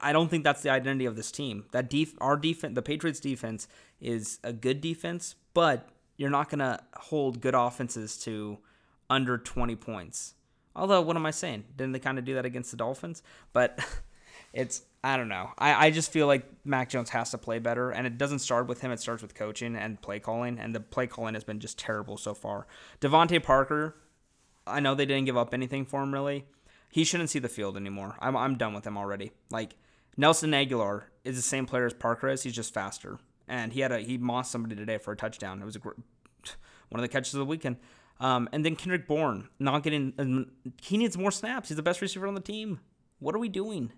I 0.00 0.12
don't 0.12 0.28
think 0.28 0.42
that's 0.42 0.62
the 0.62 0.70
identity 0.70 1.06
of 1.06 1.14
this 1.14 1.30
team. 1.30 1.66
That 1.70 1.88
def, 1.88 2.14
our 2.20 2.36
defense, 2.36 2.74
the 2.74 2.82
Patriots 2.82 3.20
defense, 3.20 3.68
is 4.00 4.40
a 4.42 4.52
good 4.52 4.80
defense, 4.80 5.36
but 5.54 5.88
you're 6.16 6.30
not 6.30 6.48
gonna 6.50 6.80
hold 6.96 7.40
good 7.40 7.54
offenses 7.54 8.18
to 8.18 8.58
under 9.08 9.38
20 9.38 9.76
points. 9.76 10.34
Although, 10.74 11.02
what 11.02 11.16
am 11.16 11.26
I 11.26 11.30
saying? 11.30 11.64
Didn't 11.76 11.92
they 11.92 11.98
kind 11.98 12.18
of 12.18 12.24
do 12.24 12.34
that 12.34 12.44
against 12.44 12.70
the 12.70 12.76
Dolphins? 12.76 13.22
But 13.52 13.78
it's 14.52 14.82
I 15.02 15.16
don't 15.16 15.28
know. 15.28 15.50
I, 15.56 15.86
I 15.86 15.90
just 15.90 16.10
feel 16.10 16.26
like 16.26 16.44
Mac 16.64 16.90
Jones 16.90 17.10
has 17.10 17.30
to 17.30 17.38
play 17.38 17.60
better, 17.60 17.90
and 17.90 18.06
it 18.06 18.18
doesn't 18.18 18.40
start 18.40 18.66
with 18.66 18.80
him. 18.80 18.90
It 18.90 19.00
starts 19.00 19.22
with 19.22 19.34
coaching 19.34 19.76
and 19.76 20.00
play 20.02 20.18
calling, 20.18 20.58
and 20.58 20.74
the 20.74 20.80
play 20.80 21.06
calling 21.06 21.34
has 21.34 21.44
been 21.44 21.60
just 21.60 21.78
terrible 21.78 22.16
so 22.16 22.34
far. 22.34 22.66
DeVante 23.00 23.42
Parker, 23.42 23.96
I 24.66 24.80
know 24.80 24.94
they 24.94 25.06
didn't 25.06 25.26
give 25.26 25.36
up 25.36 25.54
anything 25.54 25.84
for 25.84 26.02
him 26.02 26.12
really, 26.12 26.46
he 26.90 27.04
shouldn't 27.04 27.30
see 27.30 27.38
the 27.38 27.48
field 27.48 27.76
anymore. 27.76 28.16
I'm, 28.20 28.36
I'm 28.36 28.56
done 28.56 28.74
with 28.74 28.86
him 28.86 28.96
already. 28.96 29.32
Like 29.50 29.76
Nelson 30.16 30.50
Agholor 30.50 31.04
is 31.24 31.36
the 31.36 31.42
same 31.42 31.66
player 31.66 31.86
as 31.86 31.94
Parker 31.94 32.28
is. 32.28 32.42
He's 32.42 32.54
just 32.54 32.74
faster, 32.74 33.18
and 33.46 33.72
he 33.72 33.80
had 33.80 33.92
a 33.92 34.00
he 34.00 34.18
mossed 34.18 34.50
somebody 34.50 34.76
today 34.76 34.98
for 34.98 35.12
a 35.12 35.16
touchdown. 35.16 35.60
It 35.62 35.64
was 35.64 35.76
a, 35.76 35.80
one 35.80 35.94
of 36.94 37.02
the 37.02 37.08
catches 37.08 37.34
of 37.34 37.38
the 37.38 37.46
weekend. 37.46 37.76
Um, 38.20 38.48
and 38.52 38.64
then 38.64 38.74
Kendrick 38.74 39.06
Bourne 39.06 39.48
not 39.60 39.84
getting 39.84 40.12
um, 40.18 40.50
he 40.82 40.96
needs 40.96 41.16
more 41.16 41.30
snaps. 41.30 41.68
He's 41.68 41.76
the 41.76 41.82
best 41.82 42.00
receiver 42.00 42.26
on 42.26 42.34
the 42.34 42.40
team. 42.40 42.80
What 43.20 43.34
are 43.34 43.38
we 43.38 43.48
doing? 43.48 43.92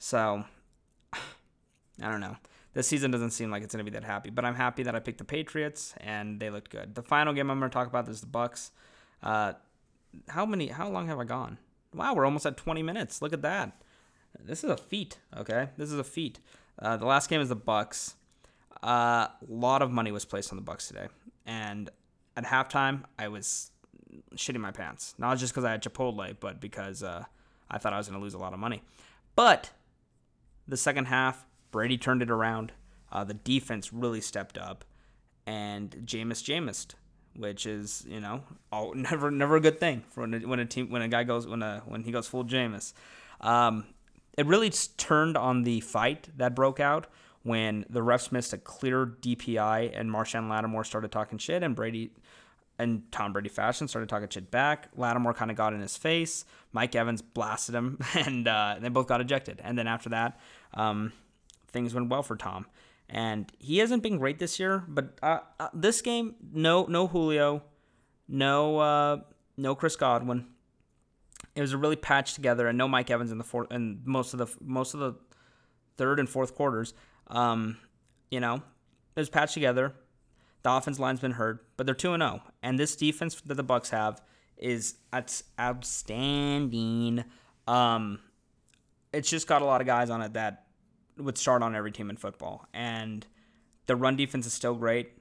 So 0.00 0.44
I 1.12 2.10
don't 2.10 2.20
know. 2.20 2.36
This 2.72 2.88
season 2.88 3.10
doesn't 3.10 3.30
seem 3.30 3.50
like 3.50 3.62
it's 3.62 3.74
going 3.74 3.86
to 3.86 3.90
be 3.90 3.96
that 3.96 4.04
happy, 4.04 4.28
but 4.28 4.44
I'm 4.44 4.54
happy 4.54 4.82
that 4.82 4.94
I 4.94 4.98
picked 4.98 5.16
the 5.16 5.24
Patriots 5.24 5.94
and 5.98 6.38
they 6.38 6.50
looked 6.50 6.70
good. 6.70 6.94
The 6.94 7.02
final 7.02 7.32
game 7.32 7.50
I'm 7.50 7.58
going 7.58 7.70
to 7.70 7.74
talk 7.74 7.86
about 7.86 8.06
is 8.08 8.20
the 8.20 8.26
Bucks. 8.26 8.70
Uh, 9.22 9.54
how 10.28 10.44
many? 10.44 10.68
How 10.68 10.88
long 10.88 11.06
have 11.08 11.18
I 11.18 11.24
gone? 11.24 11.56
Wow, 11.96 12.14
we're 12.14 12.26
almost 12.26 12.44
at 12.44 12.58
20 12.58 12.82
minutes. 12.82 13.22
Look 13.22 13.32
at 13.32 13.40
that. 13.42 13.72
This 14.38 14.62
is 14.62 14.70
a 14.70 14.76
feat. 14.76 15.18
Okay, 15.34 15.70
this 15.78 15.90
is 15.90 15.98
a 15.98 16.04
feat. 16.04 16.40
Uh, 16.78 16.98
the 16.98 17.06
last 17.06 17.30
game 17.30 17.40
is 17.40 17.48
the 17.48 17.56
Bucks. 17.56 18.14
A 18.82 18.86
uh, 18.86 19.28
lot 19.48 19.80
of 19.80 19.90
money 19.90 20.12
was 20.12 20.26
placed 20.26 20.52
on 20.52 20.56
the 20.56 20.62
Bucks 20.62 20.88
today, 20.88 21.08
and 21.46 21.88
at 22.36 22.44
halftime, 22.44 23.04
I 23.18 23.28
was 23.28 23.70
shitting 24.34 24.60
my 24.60 24.70
pants. 24.70 25.14
Not 25.16 25.38
just 25.38 25.54
because 25.54 25.64
I 25.64 25.70
had 25.70 25.82
Chipotle, 25.82 26.36
but 26.38 26.60
because 26.60 27.02
uh, 27.02 27.24
I 27.70 27.78
thought 27.78 27.94
I 27.94 27.96
was 27.96 28.08
going 28.08 28.20
to 28.20 28.22
lose 28.22 28.34
a 28.34 28.38
lot 28.38 28.52
of 28.52 28.58
money. 28.58 28.82
But 29.34 29.70
the 30.68 30.76
second 30.76 31.06
half, 31.06 31.46
Brady 31.70 31.96
turned 31.96 32.20
it 32.20 32.30
around. 32.30 32.72
Uh, 33.10 33.24
the 33.24 33.34
defense 33.34 33.90
really 33.92 34.20
stepped 34.20 34.58
up, 34.58 34.84
and 35.46 35.90
Jameis 36.04 36.42
Jameis 36.44 36.88
which 37.38 37.66
is 37.66 38.04
you 38.08 38.20
know 38.20 38.42
all, 38.72 38.94
never 38.94 39.30
never 39.30 39.56
a 39.56 39.60
good 39.60 39.80
thing 39.80 40.04
for 40.10 40.22
when 40.22 40.34
a, 40.34 40.38
when 40.46 40.60
a 40.60 40.66
team 40.66 40.90
when 40.90 41.02
a 41.02 41.08
guy 41.08 41.24
goes 41.24 41.46
when 41.46 41.62
a 41.62 41.82
when 41.86 42.02
he 42.02 42.12
goes 42.12 42.26
full 42.26 42.44
Jameis. 42.44 42.92
Um, 43.40 43.86
it 44.36 44.46
really 44.46 44.70
turned 44.70 45.36
on 45.36 45.62
the 45.62 45.80
fight 45.80 46.28
that 46.36 46.54
broke 46.54 46.80
out 46.80 47.06
when 47.42 47.86
the 47.88 48.00
refs 48.00 48.32
missed 48.32 48.52
a 48.52 48.58
clear 48.58 49.06
DPI 49.06 49.98
and 49.98 50.10
Marshon 50.10 50.50
Lattimore 50.50 50.84
started 50.84 51.12
talking 51.12 51.38
shit 51.38 51.62
and 51.62 51.74
Brady 51.74 52.10
and 52.78 53.10
Tom 53.10 53.32
Brady 53.32 53.48
fashion, 53.48 53.88
started 53.88 54.08
talking 54.08 54.28
shit 54.28 54.50
back. 54.50 54.88
Lattimore 54.96 55.32
kind 55.32 55.50
of 55.50 55.56
got 55.56 55.72
in 55.72 55.80
his 55.80 55.96
face. 55.96 56.44
Mike 56.72 56.94
Evans 56.94 57.22
blasted 57.22 57.74
him, 57.74 57.98
and 58.14 58.46
uh, 58.46 58.76
they 58.80 58.88
both 58.88 59.06
got 59.06 59.20
ejected. 59.20 59.60
And 59.62 59.78
then 59.78 59.86
after 59.86 60.10
that, 60.10 60.38
um, 60.74 61.12
things 61.68 61.94
went 61.94 62.08
well 62.10 62.22
for 62.22 62.36
Tom. 62.36 62.66
And 63.08 63.50
he 63.58 63.78
hasn't 63.78 64.02
been 64.02 64.18
great 64.18 64.38
this 64.38 64.58
year, 64.58 64.84
but 64.88 65.18
uh, 65.22 65.38
uh, 65.60 65.68
this 65.72 66.02
game, 66.02 66.34
no, 66.52 66.86
no 66.86 67.06
Julio, 67.06 67.62
no, 68.26 68.78
uh, 68.78 69.18
no 69.56 69.74
Chris 69.74 69.94
Godwin. 69.94 70.46
It 71.54 71.60
was 71.60 71.72
a 71.72 71.78
really 71.78 71.96
patched 71.96 72.34
together, 72.34 72.66
and 72.66 72.76
no 72.76 72.88
Mike 72.88 73.10
Evans 73.10 73.30
in 73.30 73.38
the 73.38 73.44
fourth, 73.44 73.70
and 73.70 74.04
most 74.04 74.34
of 74.34 74.38
the 74.38 74.48
most 74.60 74.92
of 74.92 75.00
the 75.00 75.14
third 75.96 76.18
and 76.18 76.28
fourth 76.28 76.54
quarters. 76.54 76.94
Um, 77.28 77.78
you 78.30 78.40
know, 78.40 78.56
it 78.56 79.20
was 79.20 79.30
patched 79.30 79.54
together. 79.54 79.94
The 80.62 80.72
offense 80.72 80.98
line's 80.98 81.20
been 81.20 81.32
hurt, 81.32 81.64
but 81.76 81.86
they're 81.86 81.94
2 81.94 82.12
and 82.12 82.22
0. 82.22 82.42
And 82.62 82.78
this 82.78 82.96
defense 82.96 83.40
that 83.42 83.54
the 83.54 83.62
Bucks 83.62 83.90
have 83.90 84.20
is 84.56 84.96
it's 85.12 85.44
outstanding. 85.60 87.24
Um, 87.68 88.18
it's 89.12 89.30
just 89.30 89.46
got 89.46 89.62
a 89.62 89.64
lot 89.64 89.80
of 89.80 89.86
guys 89.86 90.10
on 90.10 90.22
it 90.22 90.32
that 90.34 90.65
would 91.16 91.38
start 91.38 91.62
on 91.62 91.74
every 91.74 91.92
team 91.92 92.10
in 92.10 92.16
football. 92.16 92.66
And 92.74 93.26
the 93.86 93.96
run 93.96 94.16
defense 94.16 94.46
is 94.46 94.52
still 94.52 94.74
great. 94.74 95.12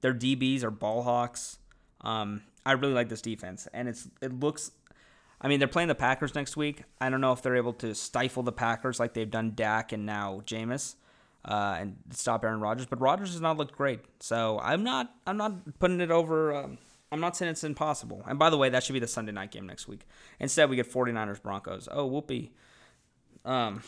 Their 0.00 0.14
DBs 0.14 0.62
are 0.62 0.70
ball 0.70 1.02
hawks. 1.02 1.58
Um, 2.02 2.42
I 2.64 2.72
really 2.72 2.94
like 2.94 3.08
this 3.08 3.22
defense, 3.22 3.68
and 3.72 3.88
it's 3.88 4.08
it 4.20 4.32
looks. 4.32 4.70
I 5.40 5.48
mean, 5.48 5.58
they're 5.58 5.68
playing 5.68 5.88
the 5.88 5.94
Packers 5.94 6.34
next 6.34 6.56
week. 6.56 6.84
I 7.00 7.08
don't 7.08 7.20
know 7.20 7.32
if 7.32 7.40
they're 7.42 7.56
able 7.56 7.72
to 7.74 7.94
stifle 7.94 8.42
the 8.42 8.52
Packers 8.52 9.00
like 9.00 9.14
they've 9.14 9.30
done 9.30 9.52
Dak 9.54 9.92
and 9.92 10.04
now 10.04 10.42
Jameis 10.44 10.96
uh, 11.44 11.76
and 11.78 11.96
stop 12.10 12.44
Aaron 12.44 12.60
Rodgers. 12.60 12.86
But 12.86 13.00
Rodgers 13.00 13.32
has 13.32 13.40
not 13.40 13.56
looked 13.56 13.76
great, 13.76 14.00
so 14.20 14.60
I'm 14.62 14.84
not 14.84 15.10
I'm 15.26 15.36
not 15.36 15.78
putting 15.78 16.00
it 16.00 16.10
over. 16.10 16.54
Um, 16.54 16.78
I'm 17.12 17.20
not 17.20 17.36
saying 17.36 17.50
it's 17.50 17.64
impossible. 17.64 18.22
And 18.28 18.38
by 18.38 18.50
the 18.50 18.56
way, 18.56 18.68
that 18.68 18.84
should 18.84 18.92
be 18.92 19.00
the 19.00 19.08
Sunday 19.08 19.32
night 19.32 19.50
game 19.50 19.66
next 19.66 19.88
week. 19.88 20.06
Instead, 20.38 20.70
we 20.70 20.76
get 20.76 20.90
49ers 20.92 21.42
Broncos. 21.42 21.88
Oh, 21.90 22.06
whoopee. 22.06 22.52
Um, 23.44 23.82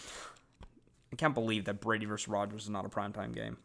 I 1.13 1.17
can't 1.17 1.35
believe 1.35 1.67
that 1.67 1.81
Brady 1.81 2.07
versus 2.07 2.27
Rodgers 2.29 2.65
is 2.65 2.71
not 2.71 2.87
a 2.87 2.89
primetime 2.89 3.35
game. 3.35 3.59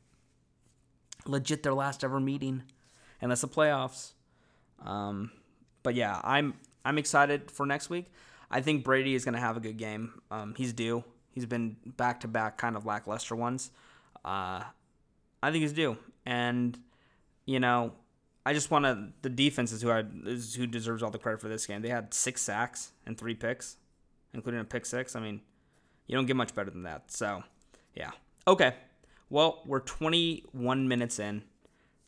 Legit, 1.26 1.64
their 1.64 1.74
last 1.74 2.04
ever 2.04 2.20
meeting, 2.20 2.64
and 3.22 3.32
that's 3.32 3.42
the 3.42 3.48
playoffs. 3.48 4.12
Um, 4.86 5.32
but 5.84 5.96
yeah, 5.96 6.20
I'm 6.24 6.56
I'm 6.86 6.98
excited 6.98 7.50
for 7.50 7.66
next 7.66 7.90
week. 7.90 8.08
I 8.52 8.62
think 8.62 8.84
Brady 8.84 9.16
is 9.16 9.26
going 9.26 9.34
to 9.34 9.40
have 9.40 9.58
a 9.58 9.60
good 9.60 9.78
game. 9.78 10.22
Um, 10.32 10.54
he's 10.56 10.74
due. 10.74 11.04
He's 11.32 11.46
been 11.46 11.78
back 11.86 12.22
to 12.22 12.28
back 12.28 12.58
kind 12.58 12.76
of 12.76 12.86
lackluster 12.86 13.36
ones. 13.36 13.72
Uh, 14.24 14.64
I 15.42 15.52
think 15.52 15.62
he's 15.62 15.74
due, 15.74 15.98
and 16.26 16.78
you 17.46 17.60
know, 17.60 17.94
I 18.46 18.54
just 18.54 18.72
want 18.72 18.86
to. 18.86 19.10
The 19.22 19.30
defense 19.30 19.72
is 19.72 19.82
who 19.82 19.90
I 19.90 20.04
is 20.26 20.56
who 20.56 20.68
deserves 20.68 21.02
all 21.02 21.12
the 21.12 21.18
credit 21.18 21.42
for 21.42 21.48
this 21.48 21.66
game. 21.66 21.82
They 21.82 21.90
had 21.90 22.14
six 22.14 22.42
sacks 22.42 22.92
and 23.06 23.18
three 23.18 23.36
picks, 23.36 23.78
including 24.34 24.60
a 24.62 24.66
pick 24.66 24.86
six. 24.86 25.16
I 25.16 25.20
mean, 25.20 25.42
you 26.08 26.16
don't 26.16 26.26
get 26.26 26.36
much 26.36 26.56
better 26.56 26.72
than 26.72 26.84
that. 26.84 27.12
So, 27.12 27.44
yeah. 27.94 28.12
Okay. 28.48 28.74
Well, 29.30 29.62
we're 29.66 29.82
21 29.82 30.88
minutes 30.88 31.20
in. 31.20 31.44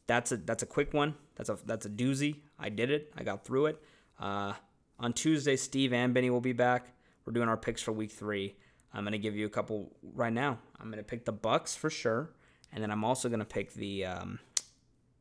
That's 0.08 0.32
a 0.32 0.38
that's 0.38 0.64
a 0.64 0.66
quick 0.66 0.94
one. 0.94 1.16
That's 1.36 1.50
a 1.50 1.58
that's 1.66 1.86
a 1.86 1.90
doozy. 1.90 2.38
I 2.58 2.70
did 2.70 2.90
it. 2.90 3.14
I 3.16 3.24
got 3.24 3.46
through 3.46 3.68
it. 3.68 3.84
Uh, 4.20 4.54
on 5.00 5.14
Tuesday, 5.14 5.56
Steve 5.56 5.94
and 5.94 6.14
Benny 6.14 6.30
will 6.30 6.42
be 6.42 6.54
back. 6.54 6.94
We're 7.26 7.34
doing 7.34 7.48
our 7.48 7.58
picks 7.58 7.82
for 7.82 7.92
week 7.92 8.12
three. 8.12 8.56
I'm 8.92 9.06
to 9.06 9.20
give 9.20 9.36
you 9.36 9.46
a 9.46 9.50
couple 9.50 9.92
right 10.16 10.34
now. 10.34 10.58
I'm 10.80 10.92
to 10.92 11.04
pick 11.04 11.26
the 11.26 11.32
Bucks 11.32 11.76
for 11.76 11.92
sure, 11.92 12.32
and 12.74 12.82
then 12.82 12.90
I'm 12.90 13.04
also 13.04 13.30
to 13.30 13.46
pick 13.46 13.74
the 13.74 14.06
um, 14.06 14.40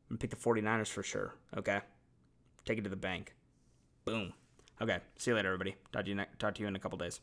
I'm 0.09 0.17
to 0.17 0.19
pick 0.19 0.31
the 0.31 0.35
49ers 0.35 0.87
for 0.87 1.03
sure. 1.03 1.35
Okay, 1.55 1.81
take 2.65 2.79
it 2.79 2.83
to 2.83 2.89
the 2.89 2.95
bank. 2.95 3.35
Boom. 4.05 4.33
Okay. 4.81 4.99
See 5.17 5.31
you 5.31 5.35
later, 5.35 5.49
everybody. 5.49 5.75
Talk 5.91 6.05
to 6.05 6.09
you. 6.09 6.15
Ne- 6.15 6.25
talk 6.39 6.55
to 6.55 6.61
you 6.61 6.67
in 6.67 6.75
a 6.75 6.79
couple 6.79 6.97
days. 6.97 7.19